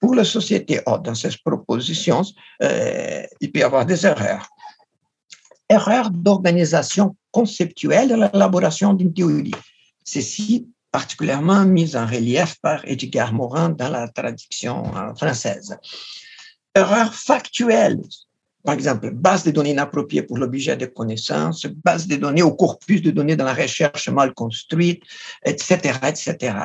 [0.00, 0.80] pour la société.
[0.86, 2.22] Or, dans ces propositions,
[2.62, 4.48] euh, il peut y avoir des erreurs.
[5.68, 9.54] Erreurs d'organisation conceptuelle de l'élaboration d'une théorie.
[10.04, 14.82] Ceci particulièrement mise en relief par Edgar Morin dans la traduction
[15.14, 15.78] française
[16.74, 18.00] erreurs factuelles.
[18.64, 23.00] Par exemple, base de données inappropriée pour l'objet de connaissance, base de données au corpus
[23.00, 25.02] de données dans la recherche mal construite,
[25.44, 26.56] etc., etc.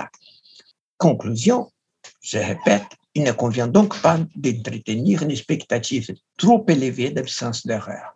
[0.98, 1.72] Conclusion,
[2.22, 8.16] je répète, il ne convient donc pas d'entretenir une expectative trop élevée d'absence d'erreur.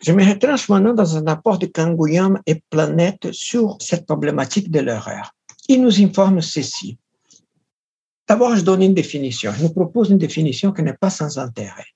[0.00, 4.78] Je me retranche maintenant dans un rapport de Kangouyam et Planète sur cette problématique de
[4.78, 5.34] l'erreur.
[5.68, 6.98] Il nous informe ceci.
[8.28, 9.52] D'abord, je donne une définition.
[9.52, 11.86] Je vous propose une définition qui n'est pas sans intérêt.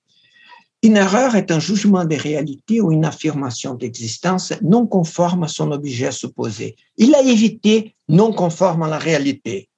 [0.83, 5.71] Une erreur est un jugement de réalité ou une affirmation d'existence non conforme à son
[5.71, 6.75] objet supposé.
[6.97, 9.69] Il a évité non conforme à la réalité.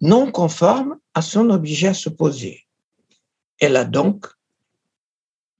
[0.00, 2.66] Non conforme à son objet supposé.
[3.58, 4.26] Elle a donc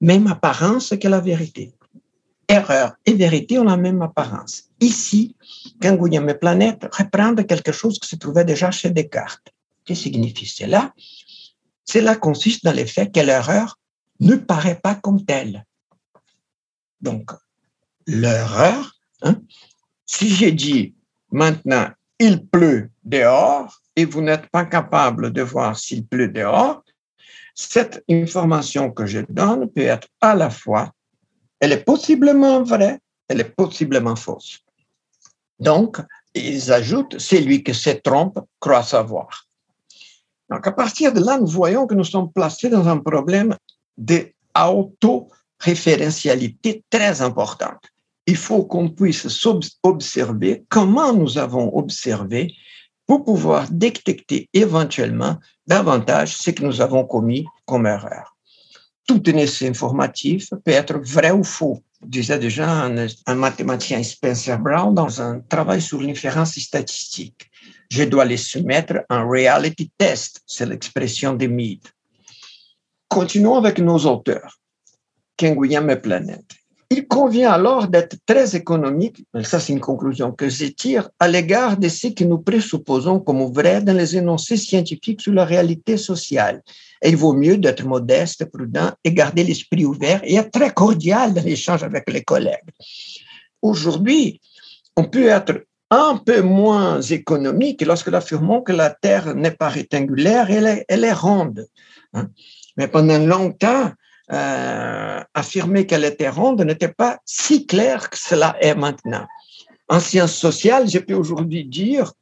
[0.00, 1.74] même apparence que la vérité.
[2.48, 4.64] Erreur et vérité ont la même apparence.
[4.80, 5.34] Ici,
[5.80, 9.48] Kangouyam et Planète reprendre quelque chose qui se trouvait déjà chez Descartes.
[9.84, 10.92] Que signifie cela?
[11.84, 13.78] Cela consiste dans le fait que l'erreur
[14.20, 15.64] ne paraît pas comme telle.
[17.00, 17.30] Donc,
[18.06, 19.40] l'erreur, hein,
[20.06, 20.94] si j'ai dit
[21.30, 21.88] maintenant
[22.18, 26.82] il pleut dehors et vous n'êtes pas capable de voir s'il pleut dehors,
[27.54, 30.90] cette information que je donne peut être à la fois,
[31.60, 34.58] elle est possiblement vraie, elle est possiblement fausse.
[35.58, 35.98] Donc,
[36.34, 39.46] ils ajoutent, c'est lui qui se trompe croit savoir.
[40.50, 43.56] Donc, à partir de là, nous voyons que nous sommes placés dans un problème
[43.96, 47.84] d'auto-référentialité très importante.
[48.26, 49.46] Il faut qu'on puisse
[49.82, 52.52] observer comment nous avons observé
[53.06, 58.36] pour pouvoir détecter éventuellement davantage ce que nous avons commis comme erreur.
[59.06, 62.84] Tout essai informatif peut être vrai ou faux disait déjà
[63.26, 67.50] un, mathématicien Spencer Brown dans un travail sur l'inférence statistique.
[67.90, 71.86] Je dois les soumettre en reality test, c'est l'expression de Mead.
[73.08, 74.58] Continuons avec nos auteurs,
[75.40, 76.63] et Planète.
[76.96, 81.76] Il convient alors d'être très économique, ça c'est une conclusion que je tire, à l'égard
[81.76, 86.62] de ce que nous présupposons comme vrai dans les énoncés scientifiques sur la réalité sociale
[87.04, 91.42] il vaut mieux d'être modeste, prudent et garder l'esprit ouvert et être très cordial dans
[91.42, 92.70] l'échange avec les collègues.
[93.62, 94.40] Aujourd'hui,
[94.96, 99.68] on peut être un peu moins économique lorsque nous affirmons que la Terre n'est pas
[99.68, 101.66] rectangulaire, elle est, elle est ronde.
[102.14, 102.28] Hein.
[102.76, 103.92] Mais pendant longtemps,
[104.32, 109.26] euh, affirmer qu'elle était ronde n'était pas si clair que cela est maintenant.
[109.88, 112.12] En sciences sociales, je peux aujourd'hui dire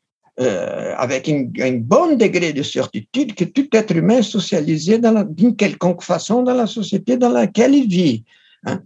[0.40, 4.98] euh, avec un bon degré de certitude que tout être humain est socialisé
[5.28, 8.24] d'une quelconque façon dans la société dans laquelle il vit.
[8.64, 8.80] Hein.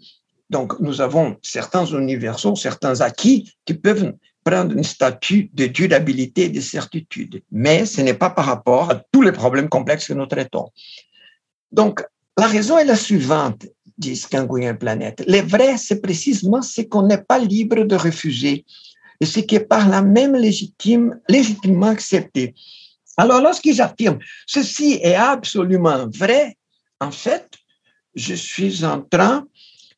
[0.50, 4.12] Donc, nous avons certains universaux, certains acquis qui peuvent
[4.44, 9.02] prendre un statut de durabilité et de certitude, mais ce n'est pas par rapport à
[9.10, 10.68] tous les problèmes complexes que nous traitons.
[11.72, 12.04] Donc,
[12.38, 13.66] la raison est la suivante,
[13.96, 15.24] dit Skangouin Planète.
[15.26, 18.64] Le vrai, c'est précisément ce qu'on n'est pas libre de refuser
[19.20, 22.54] et ce qui est par là même légitime, légitimement accepté.
[23.16, 26.56] Alors, lorsque j'affirme ceci est absolument vrai,
[27.00, 27.48] en fait,
[28.14, 29.46] je suis en train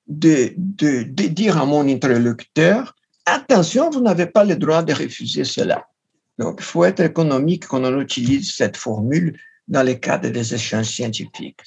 [0.07, 2.95] de, de, de dire à mon interlocuteur,
[3.27, 5.85] attention, vous n'avez pas le droit de refuser cela.
[6.39, 9.37] Donc, il faut être économique quand on utilise cette formule
[9.67, 11.61] dans le cadre des échanges scientifiques.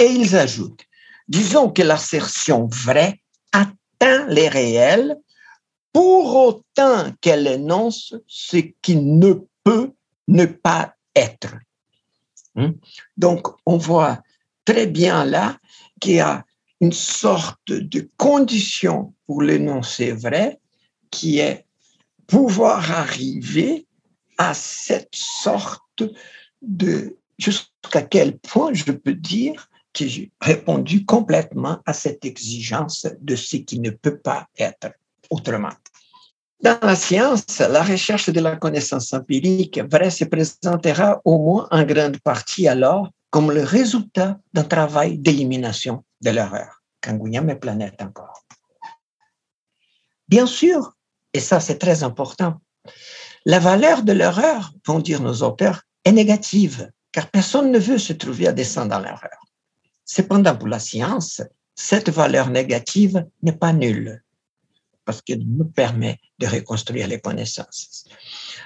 [0.00, 0.84] Et ils ajoutent,
[1.28, 3.20] disons que l'assertion vraie
[3.52, 5.16] atteint les réels
[5.92, 9.92] pour autant qu'elle énonce ce qui ne peut
[10.26, 11.54] ne pas être.
[12.54, 12.72] Hmm?
[13.16, 14.22] Donc, on voit
[14.64, 15.58] très bien là
[16.00, 16.44] qu'il y a
[16.80, 20.60] une sorte de condition pour l'énoncé vrai
[21.10, 21.66] qui est
[22.26, 23.86] pouvoir arriver
[24.38, 26.02] à cette sorte
[26.62, 29.69] de jusqu'à quel point je peux dire
[30.40, 34.92] répondu complètement à cette exigence de ce qui ne peut pas être
[35.30, 35.72] autrement.
[36.62, 41.84] Dans la science, la recherche de la connaissance empirique vraie se présentera au moins en
[41.84, 46.82] grande partie alors comme le résultat d'un travail d'élimination de l'erreur.
[47.00, 48.44] Canguignan et planète encore.
[50.28, 50.96] Bien sûr,
[51.32, 52.60] et ça c'est très important,
[53.46, 58.12] la valeur de l'erreur, vont dire nos auteurs, est négative, car personne ne veut se
[58.12, 59.40] trouver à descendre dans l'erreur.
[60.12, 61.40] Cependant, pour la science,
[61.76, 64.24] cette valeur négative n'est pas nulle,
[65.04, 68.06] parce qu'elle nous permet de reconstruire les connaissances.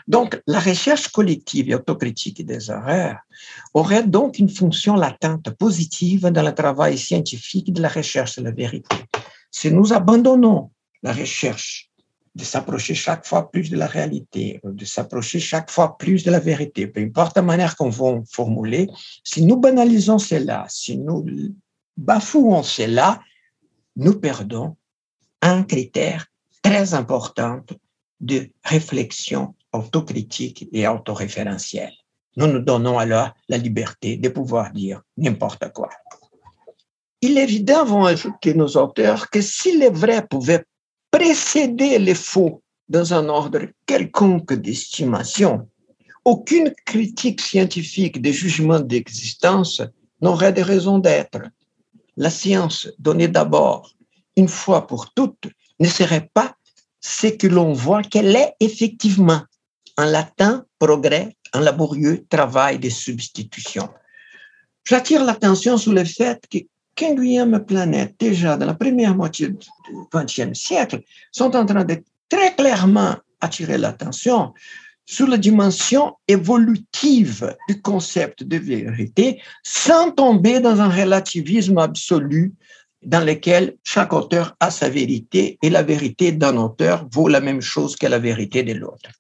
[0.08, 3.18] Donc, la recherche collective et autocritique des erreurs
[3.74, 8.50] aurait donc une fonction latente positive dans le travail scientifique de la recherche de la
[8.50, 8.96] vérité.
[9.50, 10.70] Si nous abandonnons
[11.02, 11.90] la recherche
[12.34, 16.40] de s'approcher chaque fois plus de la réalité, de s'approcher chaque fois plus de la
[16.40, 18.88] vérité, peu importe la manière qu'on va formuler,
[19.22, 21.24] si nous banalisons cela, si nous
[21.96, 23.20] bafouons cela,
[23.96, 24.76] nous perdons
[25.42, 26.26] un critère
[26.62, 27.60] très important
[28.20, 31.92] de réflexion autocritique et autoréférentielle.
[32.36, 35.90] Nous nous donnons alors la liberté de pouvoir dire n'importe quoi.
[37.20, 40.64] Il est évident, vont ajouter nos auteurs, que si les vrais pouvaient
[41.14, 45.70] précéder les faux dans un ordre quelconque d'estimation,
[46.24, 49.80] aucune critique scientifique des jugements d'existence
[50.20, 51.38] n'aurait de raison d'être.
[52.16, 53.94] La science donnée d'abord,
[54.36, 55.46] une fois pour toutes,
[55.78, 56.56] ne serait pas
[57.00, 59.42] ce que l'on voit qu'elle est effectivement,
[59.96, 63.88] en latin, progrès, un laborieux travail de substitution.
[64.82, 66.58] J'attire l'attention sur le fait que
[66.94, 69.58] quinquième planète, déjà dans la première moitié du
[70.12, 71.00] XXe siècle,
[71.32, 74.52] sont en train de très clairement attirer l'attention
[75.06, 82.54] sur la dimension évolutive du concept de vérité sans tomber dans un relativisme absolu
[83.02, 87.60] dans lequel chaque auteur a sa vérité et la vérité d'un auteur vaut la même
[87.60, 89.10] chose que la vérité de l'autre.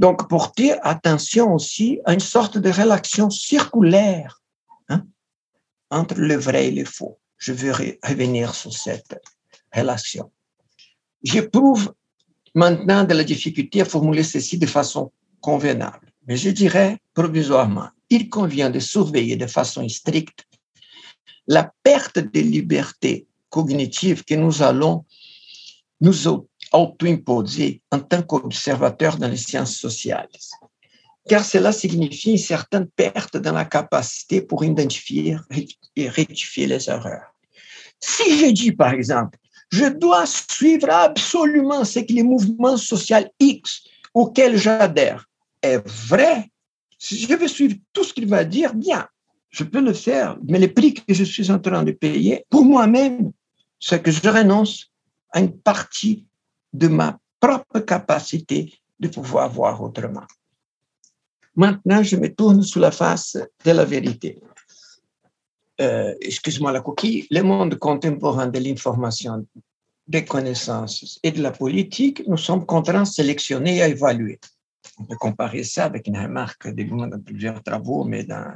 [0.00, 4.41] Donc, porter attention aussi à une sorte de relation circulaire
[5.92, 7.18] entre le vrai et le faux.
[7.36, 9.20] Je veux revenir sur cette
[9.74, 10.32] relation.
[11.22, 11.94] J'éprouve
[12.54, 18.28] maintenant de la difficulté à formuler ceci de façon convenable, mais je dirais provisoirement, il
[18.28, 20.46] convient de surveiller de façon stricte
[21.46, 25.04] la perte de liberté cognitive que nous allons
[26.00, 26.28] nous
[26.72, 30.28] auto-imposer en tant qu'observateurs dans les sciences sociales
[31.28, 35.36] car cela signifie une certaine perte dans la capacité pour identifier
[35.96, 37.32] et rectifier les erreurs.
[38.00, 39.38] Si je dis, par exemple,
[39.70, 45.28] je dois suivre absolument ce que les mouvements sociaux X auxquels j'adhère
[45.62, 46.50] est vrai,
[46.98, 49.08] si je veux suivre tout ce qu'il va dire, bien,
[49.50, 52.64] je peux le faire, mais le prix que je suis en train de payer pour
[52.64, 53.32] moi-même,
[53.78, 54.90] c'est que je renonce
[55.30, 56.26] à une partie
[56.72, 60.26] de ma propre capacité de pouvoir voir autrement.
[61.56, 64.38] Maintenant, je me tourne sur la face de la vérité.
[65.80, 69.46] Euh, excuse-moi la coquille, le monde contemporain de l'information,
[70.06, 74.38] des connaissances et de la politique, nous sommes contraints de sélectionner et à évaluer.
[74.98, 78.52] On peut comparer ça avec une remarque de dans plusieurs travaux, mais dans,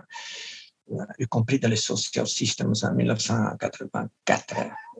[0.92, 4.54] euh, y compris dans les social systems en 1984.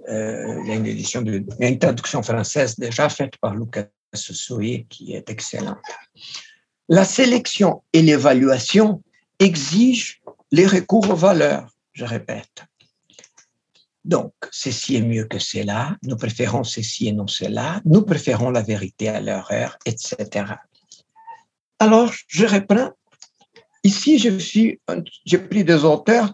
[0.09, 4.85] Euh, il y a une édition de, une traduction française déjà faite par Lucas Soye
[4.89, 5.79] qui est excellente.
[6.89, 9.03] La sélection et l'évaluation
[9.41, 10.21] exigent
[10.53, 12.65] les recours aux valeurs, je répète.
[14.05, 18.63] Donc, ceci est mieux que cela, nous préférons ceci et non cela, nous préférons la
[18.63, 20.45] vérité à l'erreur, etc.
[21.81, 22.93] Alors, je reprends.
[23.83, 24.81] Ici, je suis,
[25.25, 26.33] j'ai pris des auteurs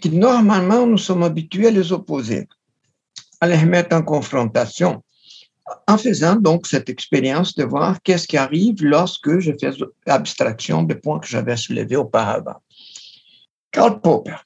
[0.00, 2.48] qui, normalement, nous sommes habitués à les opposer,
[3.42, 5.02] à les mettre en confrontation
[5.86, 9.72] en faisant donc cette expérience de voir qu'est-ce qui arrive lorsque je fais
[10.06, 12.62] abstraction des points que j'avais soulevés auparavant.
[13.72, 14.36] Karl Popper.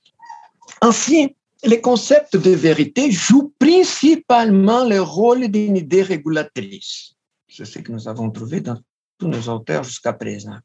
[0.81, 7.15] Ainsi, les concepts de vérité jouent principalement le rôle d'une idée régulatrice.
[7.49, 8.79] C'est ce que nous avons trouvé dans
[9.19, 10.57] tous nos auteurs jusqu'à présent.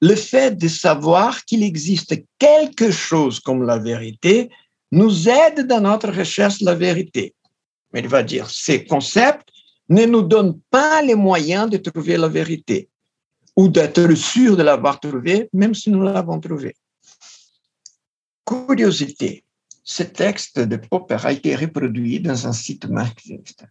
[0.00, 4.50] Le fait de savoir qu'il existe quelque chose comme la vérité
[4.92, 7.34] nous aident dans notre recherche de la vérité.
[7.92, 9.48] Mais il va dire, ces concepts
[9.88, 12.88] ne nous donnent pas les moyens de trouver la vérité
[13.56, 16.76] ou d'être sûr de l'avoir trouvé, même si nous l'avons trouvé.
[18.44, 19.44] Curiosité,
[19.82, 23.64] ce texte de Popper a été reproduit dans un site marxiste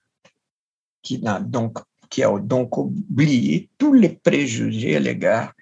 [1.01, 1.77] qui a donc,
[2.09, 5.53] qui a donc oublié tous les préjugés à l'égard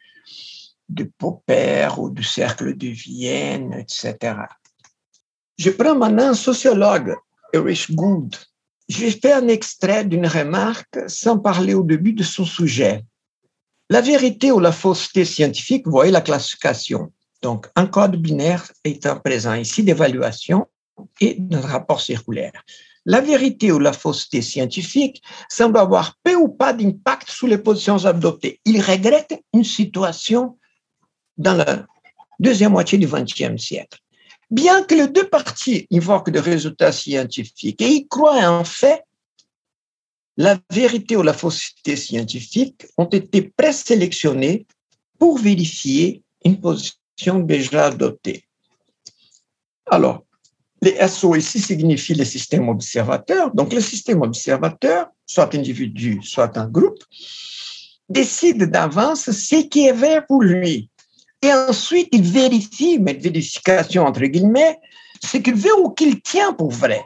[0.87, 4.35] de Popper ou du cercle de Vienne, etc.
[5.57, 7.15] Je prends maintenant un sociologue,
[7.53, 8.35] Erich Gould.
[8.95, 13.03] J'ai fait un extrait d'une remarque sans parler au début de son sujet.
[13.89, 17.11] La vérité ou la fausseté scientifique, vous voyez la classification.
[17.41, 18.71] Donc, un code binaire
[19.05, 20.67] un présent ici d'évaluation
[21.19, 22.63] et d'un rapport circulaire.
[23.07, 28.05] La vérité ou la fausseté scientifique semble avoir peu ou pas d'impact sur les positions
[28.05, 28.59] adoptées.
[28.63, 30.59] Il regrette une situation
[31.37, 31.87] dans la
[32.39, 34.02] deuxième moitié du XXe siècle.
[34.53, 39.01] Bien que les deux parties invoquent des résultats scientifiques et y croient en fait,
[40.37, 44.67] la vérité ou la fausseté scientifique ont été présélectionnées
[45.17, 48.43] pour vérifier une position déjà adoptée.
[49.87, 50.23] Alors,
[50.83, 53.49] les SO ici signifient les systèmes observateurs.
[53.55, 57.03] Donc, le système observateur, soit individu, soit un groupe,
[58.07, 60.91] décide d'avance ce qui est vrai pour lui.
[61.43, 64.79] Et ensuite, il vérifie, mais vérification entre guillemets,
[65.21, 67.03] ce qu'il veut ou qu'il tient pour vrai.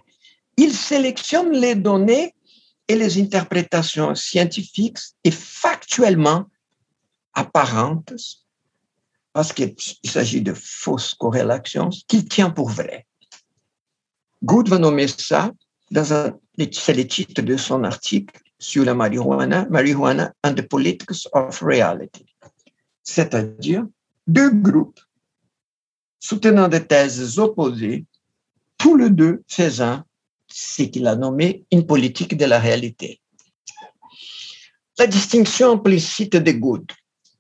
[0.58, 2.36] Il sélectionne les données
[2.88, 6.46] et les interprétations scientifiques et factuellement
[7.34, 8.14] apparentes,
[9.34, 9.76] parce qu'il
[10.06, 13.08] s'agit de fausses corrélations, qu'il tient pour vrai.
[14.44, 15.52] Good va nommer ça,
[15.92, 22.26] c'est le titre de son article sur la marijuana, Marijuana and the Politics of Reality.
[23.04, 23.86] C'est-à-dire
[24.28, 25.00] deux groupes
[26.20, 28.06] soutenant des thèses opposées,
[28.78, 30.04] tous les deux faisant
[30.48, 33.22] ce qu'il a nommé une politique de la réalité.
[34.98, 36.92] La distinction implicite de Good.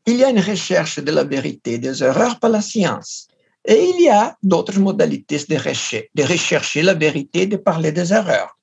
[0.05, 3.27] Il y a une recherche de la vérité des erreurs par la science.
[3.65, 5.55] Et il y a d'autres modalités de,
[6.15, 8.57] de rechercher la vérité, de parler des erreurs.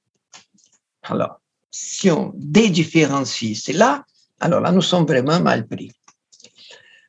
[1.02, 4.06] Alors, si on dédifférencie cela,
[4.40, 5.92] alors là, nous sommes vraiment mal pris.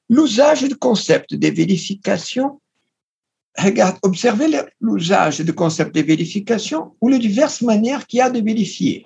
[0.09, 2.61] L'usage du concept de vérification,
[3.57, 4.47] regarde, observez
[4.79, 9.05] l'usage du concept de vérification ou les diverses manières qu'il y a de vérifier.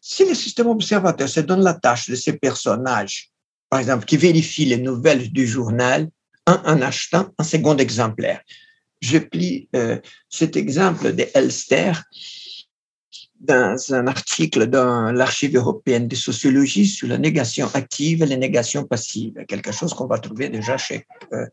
[0.00, 3.30] Si le système observateur se donne la tâche de ces personnages,
[3.68, 6.08] par exemple, qui vérifient les nouvelles du journal,
[6.48, 8.40] en achetant un second exemplaire.
[9.00, 11.92] Je plie euh, cet exemple de Elster
[13.40, 18.84] dans un article dans l'Archive européenne de sociologie sur la négation active et la négation
[18.84, 21.46] passive, quelque chose qu'on va trouver déjà chez euh,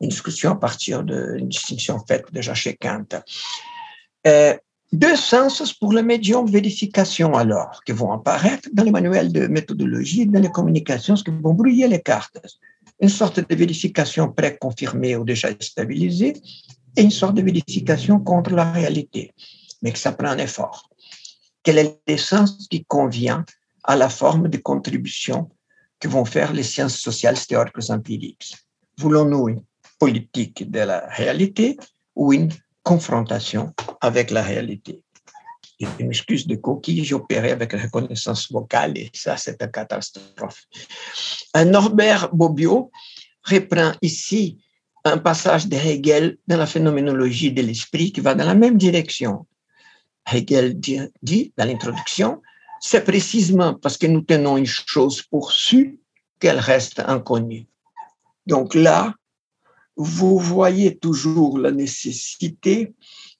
[0.00, 3.22] une discussion à partir d'une distinction faite déjà chez Kant.
[4.26, 4.54] Euh,
[4.92, 10.26] deux sens pour le médium vérification alors, qui vont apparaître dans les manuels de méthodologie,
[10.26, 12.38] dans les communications, qui vont brouiller les cartes.
[13.00, 16.34] Une sorte de vérification préconfirmée ou déjà stabilisée
[16.96, 19.32] et une sorte de vérification contre la réalité,
[19.80, 20.89] mais que ça prend un effort
[21.62, 23.44] quel est l'essence qui convient
[23.84, 25.50] à la forme de contribution
[25.98, 28.56] que vont faire les sciences sociales théoriques empiriques?
[28.98, 29.62] Voulons-nous une
[29.98, 31.76] politique de la réalité
[32.14, 32.50] ou une
[32.82, 35.02] confrontation avec la réalité?
[35.78, 40.64] Je m'excuse de coquille, j'opérais avec la reconnaissance vocale et ça, c'est une catastrophe.
[41.54, 42.90] Norbert Bobbio
[43.44, 44.58] reprend ici
[45.04, 49.46] un passage de Hegel dans la phénoménologie de l'esprit qui va dans la même direction.
[50.26, 52.40] Hegel dit dans l'introduction,
[52.80, 55.92] c'est précisément parce que nous tenons une chose pour sûre
[56.38, 57.66] qu'elle reste inconnue.
[58.46, 59.14] Donc là,
[59.96, 62.94] vous voyez toujours la nécessité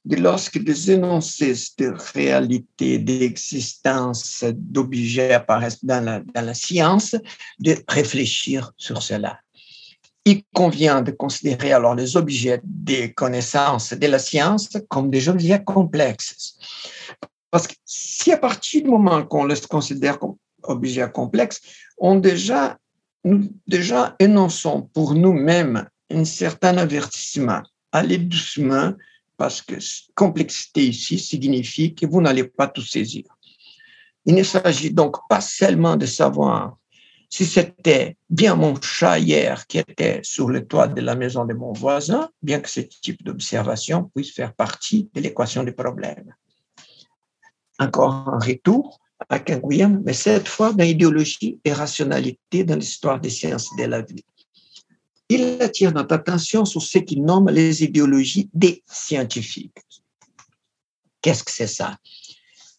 [0.05, 7.17] de lorsque des énoncés de réalité, d'existence, d'objets apparaissent dans la, dans la science,
[7.59, 9.41] de réfléchir sur cela
[10.25, 15.63] il convient de considérer alors les objets des connaissances de la science comme des objets
[15.65, 16.57] complexes.
[17.51, 21.61] Parce que si à partir du moment qu'on les considère comme objets complexes,
[21.99, 22.79] on déjà,
[23.25, 27.63] nous déjà énonçons pour nous-mêmes un certain avertissement.
[27.93, 28.93] Allez doucement,
[29.37, 29.75] parce que
[30.15, 33.25] complexité ici signifie que vous n'allez pas tout saisir.
[34.27, 36.77] Il ne s'agit donc pas seulement de savoir
[37.31, 41.55] si c'était bien mon chat hier qui était sur le toit de la maison de
[41.55, 46.35] mon voisin, bien que ce type d'observation puisse faire partie de l'équation des problèmes.
[47.79, 53.31] Encore un retour à Kenguyen, mais cette fois dans l'idéologie et rationalité dans l'histoire des
[53.31, 54.25] sciences de la vie.
[55.29, 59.79] Il attire notre attention sur ce qu'il nomme les idéologies des scientifiques.
[61.23, 61.97] Qu'est-ce que c'est ça?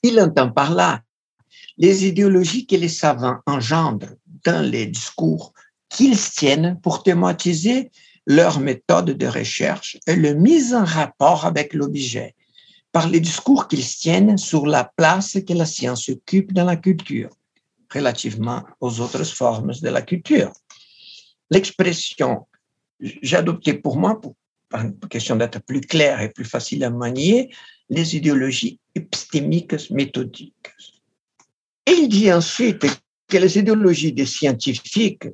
[0.03, 1.01] Il entend par là
[1.77, 5.53] les idéologies que les savants engendrent dans les discours
[5.89, 7.91] qu'ils tiennent pour thématiser
[8.25, 12.35] leur méthode de recherche et le mise en rapport avec l'objet
[12.91, 17.29] par les discours qu'ils tiennent sur la place que la science occupe dans la culture
[17.93, 20.51] relativement aux autres formes de la culture.
[21.49, 22.47] L'expression,
[22.99, 24.35] j'ai adopté pour moi, pour,
[24.69, 27.53] pour question d'être plus clair et plus facile à manier,
[27.89, 30.71] les idéologies épistémiques méthodiques.
[31.85, 32.85] Et il dit ensuite
[33.31, 35.27] que les idéologies des scientifiques,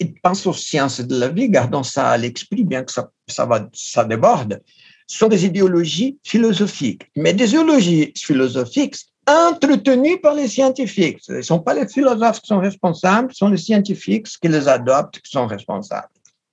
[0.00, 3.44] ils pensent aux sciences de la vie, gardons ça à l'esprit, bien que ça, ça,
[3.44, 4.62] va, ça déborde,
[5.06, 7.04] sont des idéologies philosophiques.
[7.14, 11.18] Mais des idéologies philosophiques entretenues par les scientifiques.
[11.20, 14.66] Ce ne sont pas les philosophes qui sont responsables, ce sont les scientifiques qui les
[14.66, 16.08] adoptent qui sont responsables.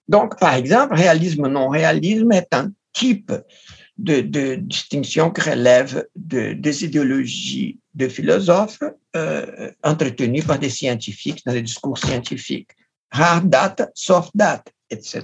[0.08, 3.32] Donc, par exemple, réalisme, non-réalisme est un type
[3.98, 8.84] de, de distinction qui relève de, des idéologies de philosophes
[9.16, 12.72] euh, entretenues par des scientifiques dans les discours scientifiques.
[13.12, 15.24] Rare date, soft date, etc.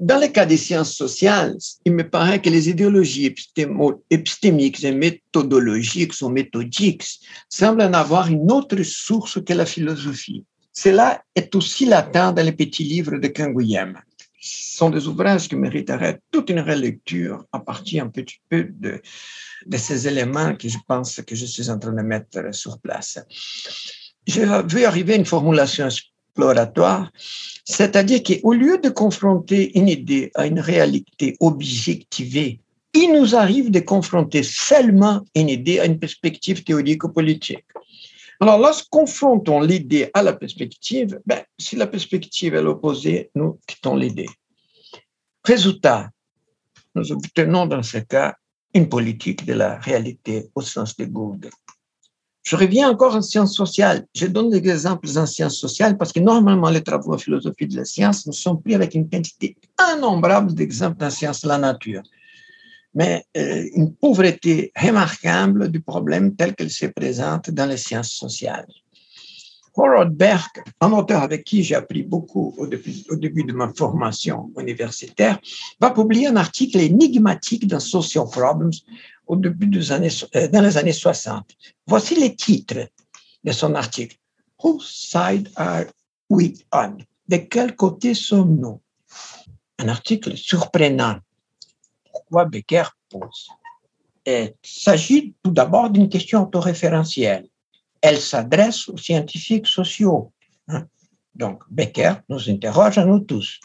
[0.00, 3.34] Dans le cas des sciences sociales, il me paraît que les idéologies
[4.10, 10.44] épistémiques et méthodologiques ou méthodiques semblent en avoir une autre source que la philosophie.
[10.72, 14.00] Cela est aussi latent dans les petits livres de Canguilhem.
[14.44, 19.00] Ce sont des ouvrages qui mériteraient toute une relecture à partir un petit peu de,
[19.66, 23.20] de ces éléments que je pense que je suis en train de mettre sur place.
[24.26, 27.12] Je veux arriver une formulation exploratoire,
[27.64, 32.58] c'est-à-dire qu'au lieu de confronter une idée à une réalité objectivée,
[32.94, 37.64] il nous arrive de confronter seulement une idée à une perspective théorique ou politique.
[38.42, 43.94] Alors, lorsqu'on confrontons l'idée à la perspective, ben, si la perspective est l'opposé, nous quittons
[43.94, 44.26] l'idée.
[45.44, 46.10] Résultat,
[46.96, 48.34] nous obtenons dans ce cas
[48.74, 51.50] une politique de la réalité au sens de Gould.
[52.42, 54.08] Je reviens encore en sciences sociales.
[54.12, 57.76] Je donne des exemples en sciences sociales parce que normalement, les travaux en philosophie de
[57.76, 59.56] la science ne sont pris avec une quantité
[59.94, 62.02] innombrable d'exemples en sciences de la nature.
[62.94, 68.66] Mais euh, une pauvreté remarquable du problème tel qu'il se présente dans les sciences sociales.
[69.74, 73.72] Howard Berg, un auteur avec qui j'ai appris beaucoup au début, au début, de ma
[73.72, 75.38] formation universitaire,
[75.80, 78.72] va publier un article énigmatique dans Social Problems
[79.26, 81.44] au début des années, euh, dans les années 60.
[81.86, 82.88] Voici les titres
[83.44, 84.16] de son article.
[84.62, 85.84] Whose side are
[86.28, 86.98] we on?
[87.28, 88.80] De quel côté sommes-nous?
[89.78, 91.16] Un article surprenant.
[92.32, 93.48] Pourquoi Becker pose?
[94.24, 97.46] Il s'agit tout d'abord d'une question autoréférentielle
[98.02, 100.32] elle s'adresse aux scientifiques sociaux.
[100.68, 100.84] Hein.
[101.34, 103.60] Donc, Becker nous interroge à nous tous.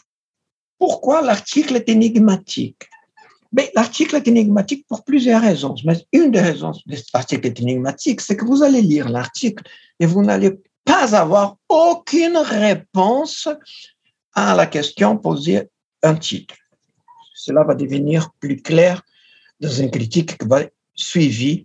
[0.78, 2.88] Pourquoi l'article est énigmatique?
[3.74, 5.74] L'article est énigmatique pour plusieurs raisons.
[5.84, 9.64] Mais une des raisons de cet article est énigmatique, c'est que vous allez lire l'article
[9.98, 10.52] et vous n'allez
[10.84, 13.48] pas avoir aucune réponse
[14.34, 15.68] à la question posée
[16.02, 16.54] un titre.
[17.38, 19.02] Cela va devenir plus clair
[19.60, 20.62] dans une critique qui va
[20.94, 21.64] suivre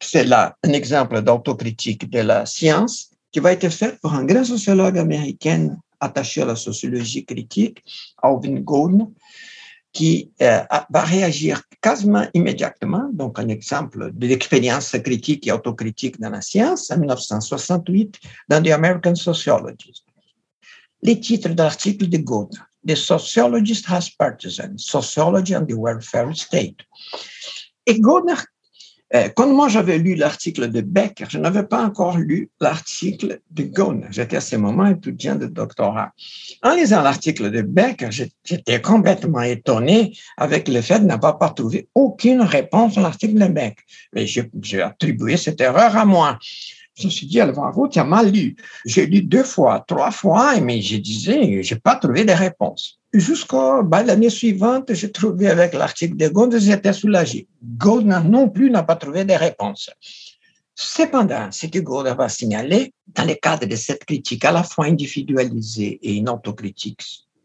[0.00, 4.44] c'est là un exemple d'autocritique de la science qui va être fait par un grand
[4.44, 7.82] sociologue américain attaché à la sociologie critique,
[8.22, 9.08] Alvin Gould,
[9.92, 16.30] qui euh, va réagir quasiment immédiatement, donc un exemple de l'expérience critique et autocritique dans
[16.30, 20.04] la science, en 1968, dans The American Sociologist.
[21.02, 22.54] Les titres de l'article de Gould,
[22.86, 26.80] The Sociologist Has Partisans, Sociology and the Welfare State.
[27.86, 28.30] Et Gould
[29.14, 33.62] euh, quand moi j'avais lu l'article de Becker, je n'avais pas encore lu l'article de
[33.62, 34.06] Ghosn.
[34.10, 36.12] J'étais à ce moment étudiant de doctorat.
[36.62, 41.88] En lisant l'article de Becker, j'étais complètement étonné avec le fait de n'avoir pas trouvé
[41.94, 43.82] aucune réponse à l'article de Becker.
[44.60, 46.38] J'ai attribué cette erreur à moi.
[46.98, 48.56] Je me suis dit, Alvaro, tu as mal lu.
[48.84, 52.98] J'ai lu deux fois, trois fois, mais je disais, j'ai pas trouvé de réponse.
[53.12, 57.46] Jusqu'à l'année suivante, j'ai trouvé avec l'article de Gould, j'étais soulagé.
[57.62, 59.90] Gould non plus n'a pas trouvé de réponse.
[60.74, 64.86] Cependant, ce que Gould va signaler, dans le cadre de cette critique à la fois
[64.86, 67.02] individualisée et une autocritique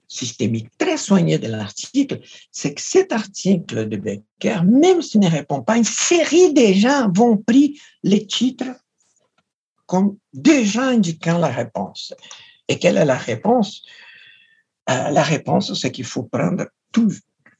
[0.08, 2.20] systémique très soignée de l'article,
[2.51, 7.12] c'est que cet article de Becker, même s'il ne répond pas, une série de gens
[7.12, 8.82] vont pris les titres
[9.86, 12.13] comme déjà indiquant la réponse.
[12.67, 13.84] Et quelle est la réponse?
[14.89, 17.13] Euh, La réponse, c'est qu'il faut prendre tout,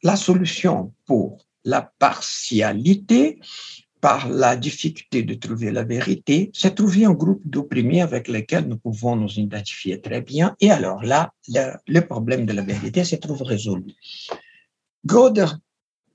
[0.04, 3.40] la solution pour la partialité,
[4.02, 8.78] par la difficulté de trouver la vérité, c'est trouver un groupe d'opprimés avec lesquels nous
[8.78, 10.58] pouvons nous identifier très bien.
[10.60, 13.94] Et alors là, le, le problème de la vérité se trouve résolu.
[15.06, 15.46] Goder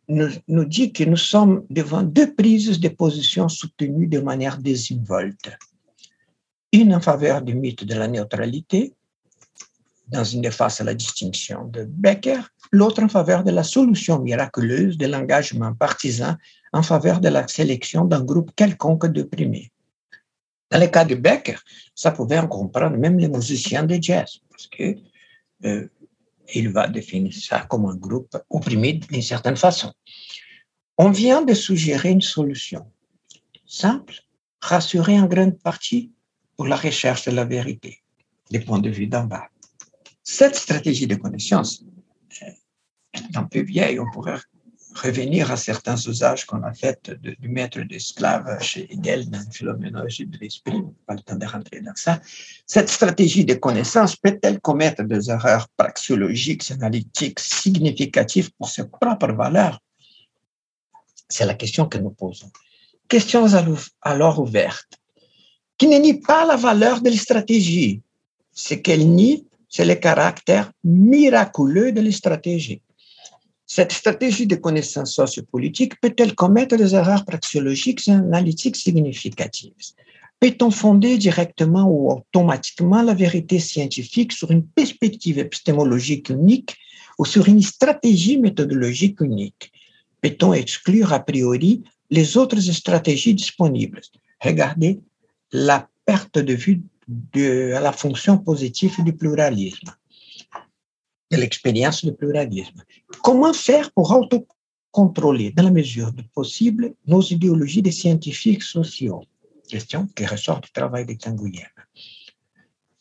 [0.08, 5.50] nous, nous dit que nous sommes devant deux prises de position soutenues de manière désinvolte.
[6.72, 8.94] Une en faveur du mythe de la neutralité,
[10.08, 12.40] dans une des faces à la distinction de Becker,
[12.72, 16.36] l'autre en faveur de la solution miraculeuse de l'engagement partisan
[16.72, 19.70] en faveur de la sélection d'un groupe quelconque d'opprimés.
[20.70, 21.58] Dans le cas de Becker,
[21.94, 24.96] ça pouvait en comprendre même les musiciens de jazz, parce que
[25.64, 25.88] euh,
[26.54, 29.92] il va définir ça comme un groupe opprimé d'une certaine façon.
[30.96, 32.86] On vient de suggérer une solution
[33.66, 34.14] simple,
[34.60, 36.12] rassurer en grande partie
[36.58, 38.02] pour la recherche de la vérité,
[38.50, 39.46] des points de vue d'en bas.
[40.24, 41.84] Cette stratégie de connaissance
[43.14, 44.40] est un peu vieille, on pourrait
[44.96, 50.26] revenir à certains usages qu'on a fait du maître d'esclaves chez Hegel dans la phénoménologie
[50.26, 52.20] de l'esprit, pas le temps de rentrer dans ça.
[52.66, 59.78] Cette stratégie de connaissance peut-elle commettre des erreurs praxiologiques, analytiques, significatives pour ses propres valeurs?
[61.28, 62.50] C'est la question que nous posons.
[63.06, 63.46] Question
[64.02, 64.98] alors ouverte,
[65.78, 68.02] qui ne nie pas la valeur de la stratégie.
[68.52, 72.82] Ce qu'elle nie, c'est le caractère miraculeux de la stratégie.
[73.64, 79.74] Cette stratégie de connaissance sociopolitique peut-elle commettre des erreurs praxéologiques et analytiques significatives?
[80.40, 86.76] Peut-on fonder directement ou automatiquement la vérité scientifique sur une perspective épistémologique unique
[87.18, 89.70] ou sur une stratégie méthodologique unique?
[90.22, 94.00] Peut-on exclure a priori les autres stratégies disponibles?
[94.40, 95.00] Regardez
[95.52, 99.90] la perte de vue de la fonction positive du pluralisme
[101.30, 102.82] de l'expérience du pluralisme.
[103.22, 109.22] Comment faire pour autocontrôler, dans la mesure du possible, nos idéologies des scientifiques sociaux?
[109.68, 111.66] Question qui ressort du travail de Tanguyen.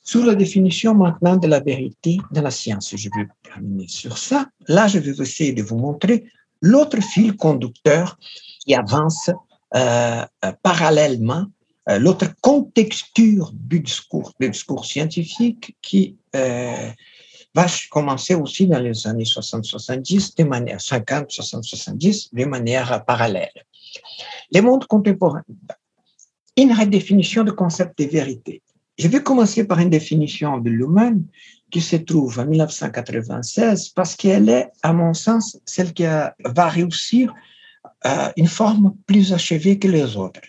[0.04, 4.50] Sur la définition maintenant de la vérité dans la science, je vais terminer sur ça.
[4.68, 6.26] Là, je vais essayer de vous montrer
[6.62, 8.18] l'autre fil conducteur
[8.66, 9.30] qui avance
[9.76, 11.46] euh, euh, parallèlement,
[11.88, 20.38] l'autre contexture du discours, du discours scientifique qui va commencer aussi dans les années 60-70,
[20.38, 23.52] de manière 50, 60, 70, de manière parallèle.
[24.52, 25.44] Les mondes contemporains.
[26.56, 28.62] Une redéfinition du concept de vérité.
[28.98, 31.24] Je vais commencer par une définition de Luhmann
[31.70, 37.34] qui se trouve en 1996 parce qu'elle est, à mon sens, celle qui va réussir
[38.06, 40.42] euh, une forme plus achevée que les autres.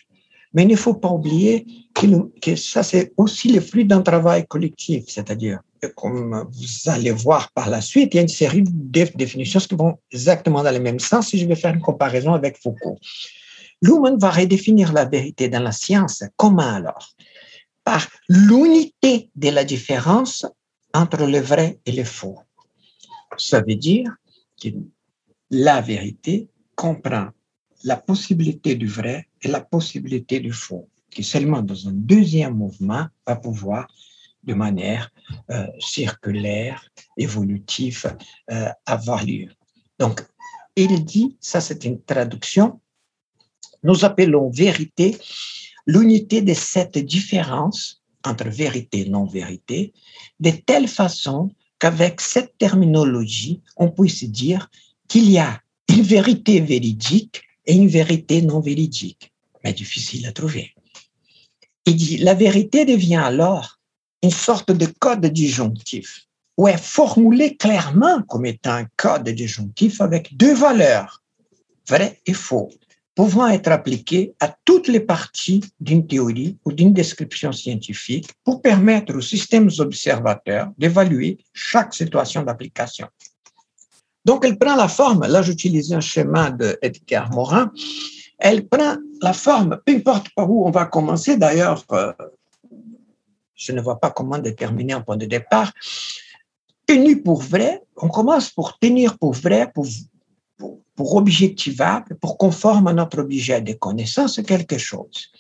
[0.59, 5.05] Mais il ne faut pas oublier que, ça, c'est aussi le fruit d'un travail collectif,
[5.07, 5.61] c'est-à-dire
[5.95, 9.77] comme vous allez voir par la suite, il y a une série de définitions qui
[9.77, 12.99] vont exactement dans le même sens si je vais faire une comparaison avec Foucault.
[13.83, 16.25] Luhmann va redéfinir la vérité dans la science.
[16.37, 17.09] Comment alors?
[17.85, 20.45] Par l'unité de la différence
[20.93, 22.41] entre le vrai et le faux.
[23.37, 24.13] Ça veut dire
[24.61, 24.71] que
[25.53, 27.29] la vérité comprend
[27.85, 33.07] la possibilité du vrai et la possibilité du faux, qui seulement dans un deuxième mouvement
[33.27, 33.87] va pouvoir
[34.45, 35.11] de manière
[35.51, 36.85] euh, circulaire,
[37.17, 38.17] évolutive,
[38.51, 39.49] euh, avoir lieu.
[39.99, 40.25] Donc,
[40.77, 42.81] il dit, ça c'est une traduction,
[43.83, 45.17] nous appelons vérité
[45.87, 49.93] l'unité de cette différence entre vérité et non-vérité,
[50.39, 54.69] de telle façon qu'avec cette terminologie, on puisse dire
[55.09, 60.75] qu'il y a une vérité véridique et une vérité non véridique, mais difficile à trouver.
[61.87, 63.79] Il dit, la vérité devient alors
[64.23, 70.37] une sorte de code disjonctif, ou est formulé clairement comme étant un code disjonctif avec
[70.37, 71.23] deux valeurs,
[71.87, 72.71] vrai et faux,
[73.15, 79.15] pouvant être appliquées à toutes les parties d'une théorie ou d'une description scientifique pour permettre
[79.15, 83.09] aux systèmes observateurs d'évaluer chaque situation d'application.
[84.29, 87.73] Donc, elle prend la forme, là j'utilise un schéma de Edgar Morin,
[88.39, 92.13] elle prend la forme, peu importe par où on va commencer, d'ailleurs, euh,
[93.55, 95.73] je ne vois pas comment déterminer un point de départ.
[96.85, 99.87] Tenu pour vrai, on commence pour tenir pour vrai, pour,
[100.95, 105.31] pour, objectivable, pour conforme à notre objet de connaissance quelque chose.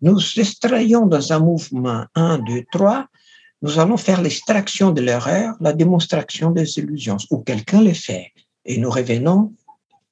[0.00, 3.08] Nous extrayons dans un mouvement 1, 2, 3,
[3.62, 8.32] nous allons faire l'extraction de l'erreur, la démonstration des illusions, ou quelqu'un le fait,
[8.64, 9.54] et nous revenons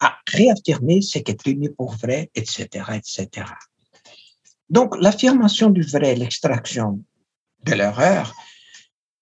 [0.01, 3.47] à réaffirmer ce qui est tenu pour vrai, etc., etc.
[4.71, 7.01] Donc, l'affirmation du vrai, l'extraction
[7.65, 8.35] de l'erreur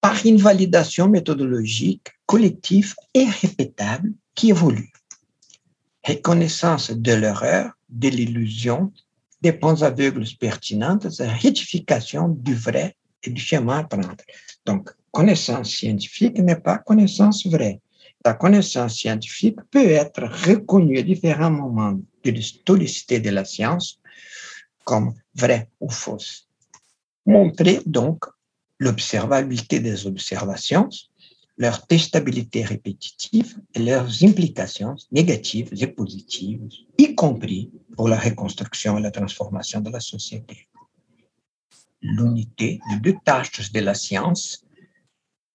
[0.00, 4.92] par une validation méthodologique collective et répétable qui évolue.
[6.06, 8.92] Reconnaissance de l'erreur, de l'illusion,
[9.42, 12.96] des points aveugles pertinentes, rectification du vrai
[13.36, 14.16] chemin à prendre.
[14.66, 17.80] Donc, connaissance scientifique n'est pas connaissance vraie.
[18.24, 23.98] la connaissance scientifique peut être reconnue à différents moments de l'historicité de la science
[24.84, 26.48] comme vraie ou fausse.
[27.26, 28.24] Montrer donc
[28.78, 30.88] l'observabilité des observations,
[31.56, 36.66] leur testabilité répétitive et leurs implications négatives et positives,
[36.98, 40.68] y compris pour la reconstruction et la transformation de la société.
[42.02, 44.64] L'unité de deux tâches de la science,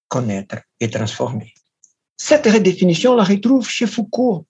[0.07, 1.53] connaître et transformer.
[2.15, 4.45] Cette redéfinition la retrouve chez Foucault.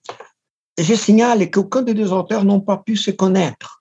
[0.78, 3.78] Je signale qu'aucun des deux auteurs n'ont pas pu se connaître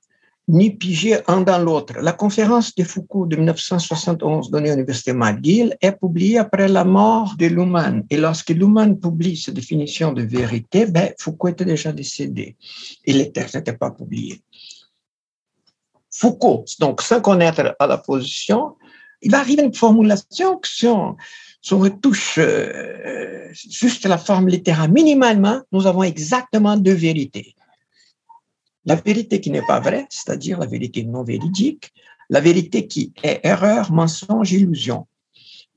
[0.48, 1.94] ni piger un dans l'autre.
[2.00, 7.34] La conférence de Foucault de 1971 donnée à l'Université McGill est publiée après la mort
[7.36, 8.04] de Luhmann.
[8.10, 12.56] Et lorsque Luhmann publie sa définition de vérité, ben, Foucault était déjà décédé
[13.04, 14.40] et les textes n'étaient pas publiés.
[16.18, 18.76] Foucault, donc sans connaître à la position,
[19.20, 21.16] il va arriver à une formulation que si on,
[21.70, 27.54] retouche euh, juste la forme littéraire minimalement, nous avons exactement deux vérités.
[28.86, 31.92] La vérité qui n'est pas vraie, c'est-à-dire la vérité non véridique,
[32.30, 35.06] la vérité qui est erreur, mensonge, illusion,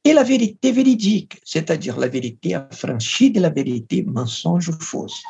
[0.05, 5.21] et la vérité véridique, c'est-à-dire la vérité affranchie de la vérité, mensonge ou fausse.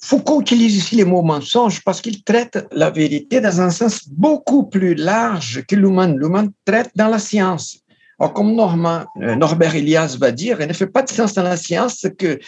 [0.00, 4.64] Foucault utilise ici les mots mensonge parce qu'il traite la vérité dans un sens beaucoup
[4.64, 6.16] plus large que Luhmann.
[6.16, 7.80] Luhmann traite dans la science.
[8.20, 11.56] Or, comme euh, Norbert Elias va dire, il ne fait pas de sens dans la
[11.56, 12.38] science que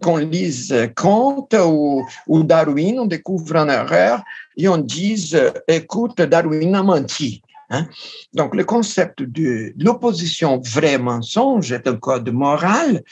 [0.00, 4.22] qu'on lise Kant ou, ou, Darwin, on découvre une erreur
[4.56, 7.42] et on dise écoute, Darwin a menti.
[7.70, 7.86] Hein?
[8.34, 13.02] Donc, le concept de l'opposition vrai-mensonge est un code moral.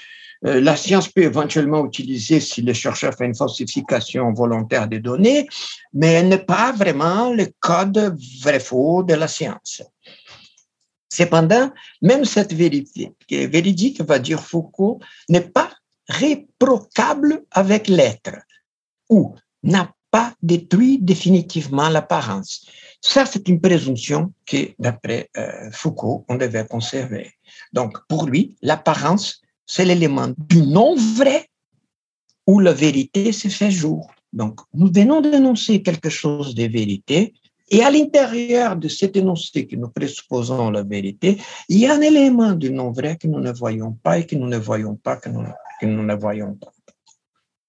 [0.45, 5.49] Euh, la science peut éventuellement utiliser si le chercheur fait une falsification volontaire des données,
[5.95, 9.83] mais elle n'est pas vraiment le code vrai-faux de la science.
[11.09, 11.71] Cependant,
[12.03, 15.71] même cette vérité, véridique, va dire Foucault, n'est pas
[16.09, 18.37] réprocable avec l'être
[19.09, 22.67] ou n'a pas détruit définitivement l'apparence.
[23.01, 27.33] Ça, c'est une présomption que, d'après euh, Foucault, on devait conserver.
[27.73, 31.49] Donc, pour lui, l'apparence, c'est l'élément du non vrai
[32.47, 34.11] où la vérité se fait jour.
[34.33, 37.35] Donc, nous venons d'énoncer quelque chose de vérité,
[37.69, 41.39] et à l'intérieur de cet énoncé que nous présupposons la vérité,
[41.69, 44.37] il y a un élément du non vrai que nous ne voyons pas et que
[44.37, 45.45] nous ne voyons pas, que nous
[45.81, 46.73] que nous ne voyons pas.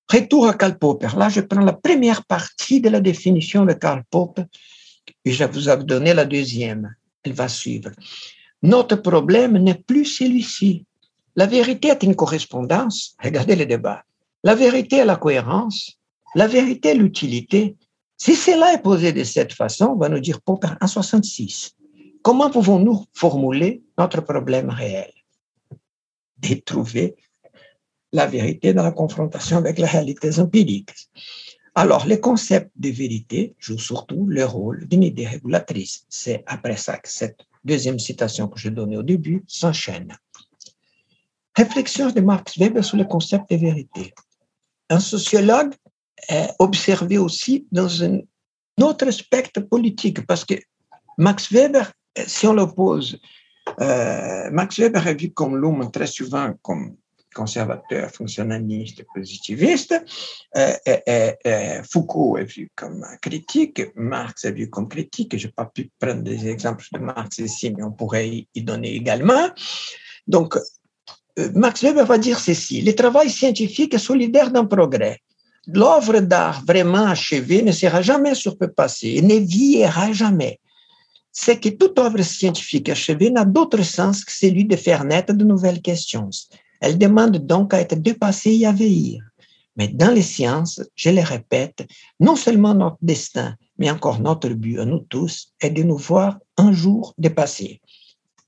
[0.09, 1.09] Retour à Karl Popper.
[1.17, 4.43] Là, je prends la première partie de la définition de Karl Popper
[5.25, 6.95] et je vous ai donné la deuxième.
[7.23, 7.91] Elle va suivre.
[8.61, 10.85] Notre problème n'est plus celui-ci.
[11.38, 13.15] La vérité est une correspondance.
[13.23, 14.03] Regardez le débat.
[14.43, 15.99] La vérité est la cohérence.
[16.33, 17.77] La vérité est l'utilité.
[18.17, 21.75] Si cela est posé de cette façon, va nous dire Popper en 66.
[22.23, 25.11] Comment pouvons-nous formuler notre problème réel?
[26.39, 27.15] De trouver
[28.11, 30.95] la vérité dans la confrontation avec les réalités empiriques.
[31.75, 36.03] Alors, les concepts de vérité jouent surtout le rôle d'une idée régulatrice.
[36.09, 40.17] C'est après ça que cette deuxième citation que j'ai donnée au début s'enchaîne.
[41.57, 44.13] Réflexion de Max Weber sur le concept de vérité.
[44.89, 45.73] Un sociologue
[46.59, 48.19] observé aussi dans un
[48.81, 50.53] autre spectre politique, parce que
[51.17, 51.91] Max Weber,
[52.27, 53.19] si on l'oppose,
[53.81, 56.95] euh, Max Weber est vu comme l'homme très souvent comme
[57.33, 59.99] conservateur, fonctionnaliste, positiviste.
[60.55, 65.37] Euh, Foucault est vu comme critique, Marx est vu comme critique.
[65.37, 68.95] Je n'ai pas pu prendre des exemples de Marx ici, mais on pourrait y donner
[68.95, 69.49] également.
[70.27, 70.57] Donc,
[71.53, 75.21] Max Weber va dire ceci, le travail scientifique est solidaire d'un progrès.
[75.67, 80.59] L'œuvre d'art vraiment achevée ne sera jamais surpassée et ne vieillira jamais.
[81.31, 85.43] C'est que toute œuvre scientifique achevée n'a d'autre sens que celui de faire naître de
[85.43, 86.29] nouvelles questions.
[86.81, 89.21] Elle demande donc à être dépassée et à vieillir.
[89.75, 91.85] Mais dans les sciences, je le répète,
[92.19, 96.39] non seulement notre destin, mais encore notre but à nous tous est de nous voir
[96.57, 97.79] un jour dépassés.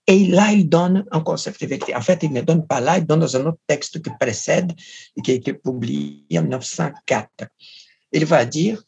[0.09, 1.95] Et là, il donne un concept de vérité.
[1.95, 4.73] En fait, il ne donne pas là, il donne dans un autre texte qui précède
[5.15, 7.45] et qui a été publié en 1904.
[8.13, 8.81] Il va dire,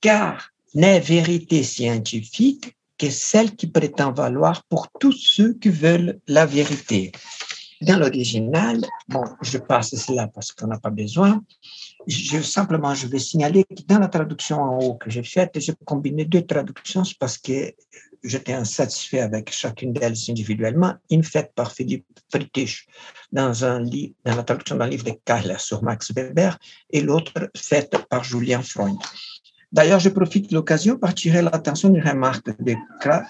[0.00, 6.46] car n'est vérité scientifique que celle qui prétend valoir pour tous ceux qui veulent la
[6.46, 7.10] vérité.
[7.80, 11.42] Dans l'original, bon, je passe cela parce qu'on n'a pas besoin.
[12.42, 16.26] Simplement, je vais signaler que dans la traduction en haut que j'ai faite, j'ai combiné
[16.26, 17.74] deux traductions parce que
[18.22, 20.94] j'étais insatisfait avec chacune d'elles individuellement.
[21.10, 22.86] Une faite par Philippe Friedrich
[23.32, 23.52] dans,
[24.24, 26.58] la traduction d'un livre de Kahler sur Max Weber
[26.90, 28.98] et l'autre faite par Julien Freund.
[29.72, 32.74] D'ailleurs, je profite de l'occasion pour tirer l'attention d'une remarque de,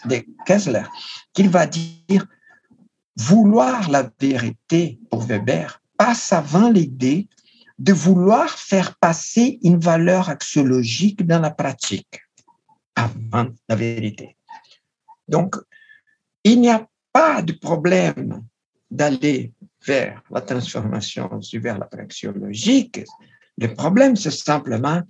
[0.07, 0.85] de Kessler
[1.33, 2.27] qu'il va dire
[3.17, 7.29] Vouloir la vérité pour Weber passe avant l'idée
[7.79, 12.23] de vouloir faire passer une valeur axiologique dans la pratique,
[12.95, 14.37] avant la vérité.
[15.31, 15.57] Donc,
[16.45, 18.45] il n'y a pas de problème
[18.91, 19.53] d'aller
[19.87, 23.01] vers la transformation vers la praxiologique.
[23.57, 25.03] Le problème, c'est simplement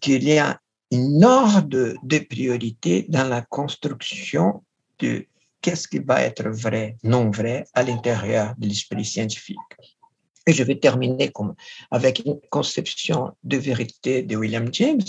[0.00, 4.64] qu'il y a une ordre de priorité dans la construction
[4.98, 5.26] de
[5.60, 9.72] qu'est-ce qui va être vrai, non vrai à l'intérieur de l'esprit scientifique.
[10.46, 11.32] Et je vais terminer
[11.90, 15.02] avec une conception de vérité de William James.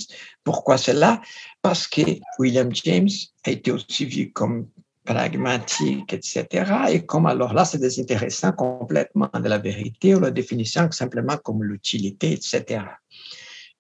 [0.44, 1.22] Pourquoi cela?
[1.62, 2.02] Parce que
[2.40, 3.10] William James
[3.46, 4.68] a été aussi vu comme
[5.06, 6.46] pragmatique, etc.
[6.90, 11.64] Et comme alors là, c'est désintéressant complètement de la vérité ou la définition simplement comme
[11.64, 12.84] l'utilité, etc.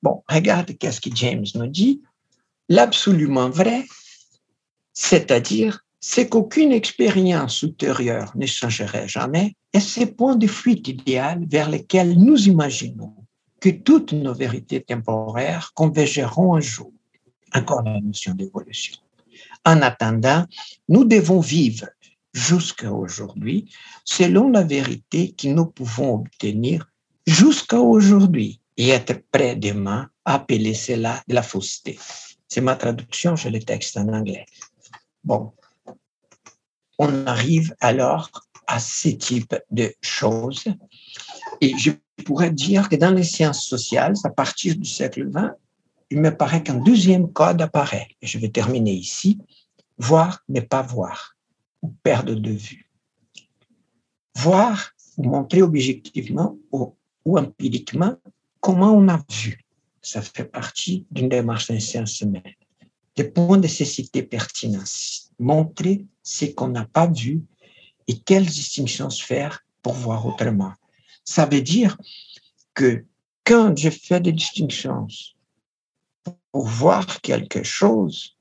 [0.01, 2.01] Bon, regarde qu'est-ce que James nous dit.
[2.70, 3.86] L'absolument vrai,
[4.93, 11.70] c'est-à-dire c'est qu'aucune expérience ultérieure ne changerait jamais et ces points de fuite idéal vers
[11.70, 13.14] lesquels nous imaginons
[13.60, 16.93] que toutes nos vérités temporaires convergeront un jour.
[17.53, 18.95] Encore la notion d'évolution.
[19.66, 20.45] En attendant,
[20.88, 21.88] nous devons vivre
[22.34, 23.70] jusqu'à aujourd'hui
[24.05, 26.89] selon la vérité que nous pouvons obtenir
[27.26, 31.99] jusqu'à aujourd'hui et être prêts demain à appeler cela de la fausseté.
[32.47, 34.45] C'est ma traduction, je le texte en anglais.
[35.26, 35.51] Bon,
[36.98, 38.30] on arrive alors
[38.68, 40.66] à ce type de choses.
[41.62, 41.91] Et je
[42.26, 45.54] pourrais dire que dans les sciences sociales, à partir du siècle XX,
[46.10, 48.08] il me paraît qu'un deuxième code apparaît.
[48.22, 49.39] Et je vais terminer ici.
[49.98, 51.36] Voir n'est pas voir,
[51.82, 52.89] ou perdre de vue.
[54.36, 56.95] Voir ou montrer objectivement ou,
[57.26, 58.16] ou empiriquement
[58.60, 59.66] comment on a vu.
[60.02, 62.43] Ça fait partie d'une démarche des sciences humaines.
[63.16, 65.27] Des points de cécité pertinence.
[65.40, 67.44] Montrer ce qu'on n'a pas vu
[68.08, 70.74] et quelles distinctions faire pour voir autrement.
[71.24, 71.98] Ça veut dire
[72.74, 73.06] que
[73.44, 75.08] quand je fais des distinctions
[76.52, 78.36] pour voir quelque chose,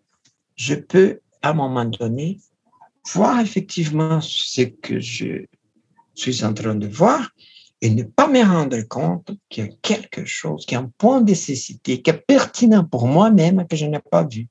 [0.57, 2.41] je peux à un moment donné
[3.13, 5.45] voir effectivement ce que je
[6.15, 7.31] suis en train de voir
[7.81, 10.91] et ne pas me rendre compte qu'il y a quelque chose, qu'il y a un
[10.99, 14.49] point de nécessité qui est pertinent pour moi-même que je n'ai pas vu.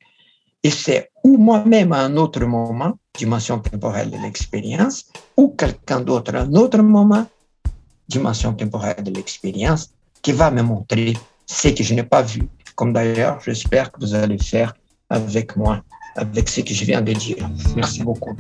[0.65, 5.05] Et c'est ou moi-même à un autre moment, dimension temporelle de l'expérience,
[5.37, 7.27] ou quelqu'un d'autre à un autre moment,
[8.09, 9.91] dimension temporelle de l'expérience,
[10.23, 11.13] qui va me montrer
[11.45, 12.49] ce que je n'ai pas vu.
[12.73, 14.73] Comme d'ailleurs, j'espère que vous allez faire
[15.07, 15.83] avec moi,
[16.15, 17.47] avec ce que je viens de dire.
[17.75, 18.35] Merci beaucoup.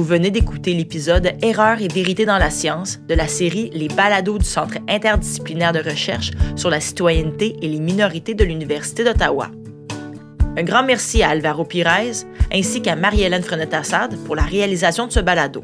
[0.00, 4.38] Vous venez d'écouter l'épisode Erreurs et vérité dans la science de la série Les balados
[4.38, 9.50] du Centre interdisciplinaire de recherche sur la citoyenneté et les minorités de l'Université d'Ottawa.
[10.56, 12.14] Un grand merci à Alvaro Pires
[12.50, 15.62] ainsi qu'à Marie-Hélène Frenette-Assad pour la réalisation de ce balado.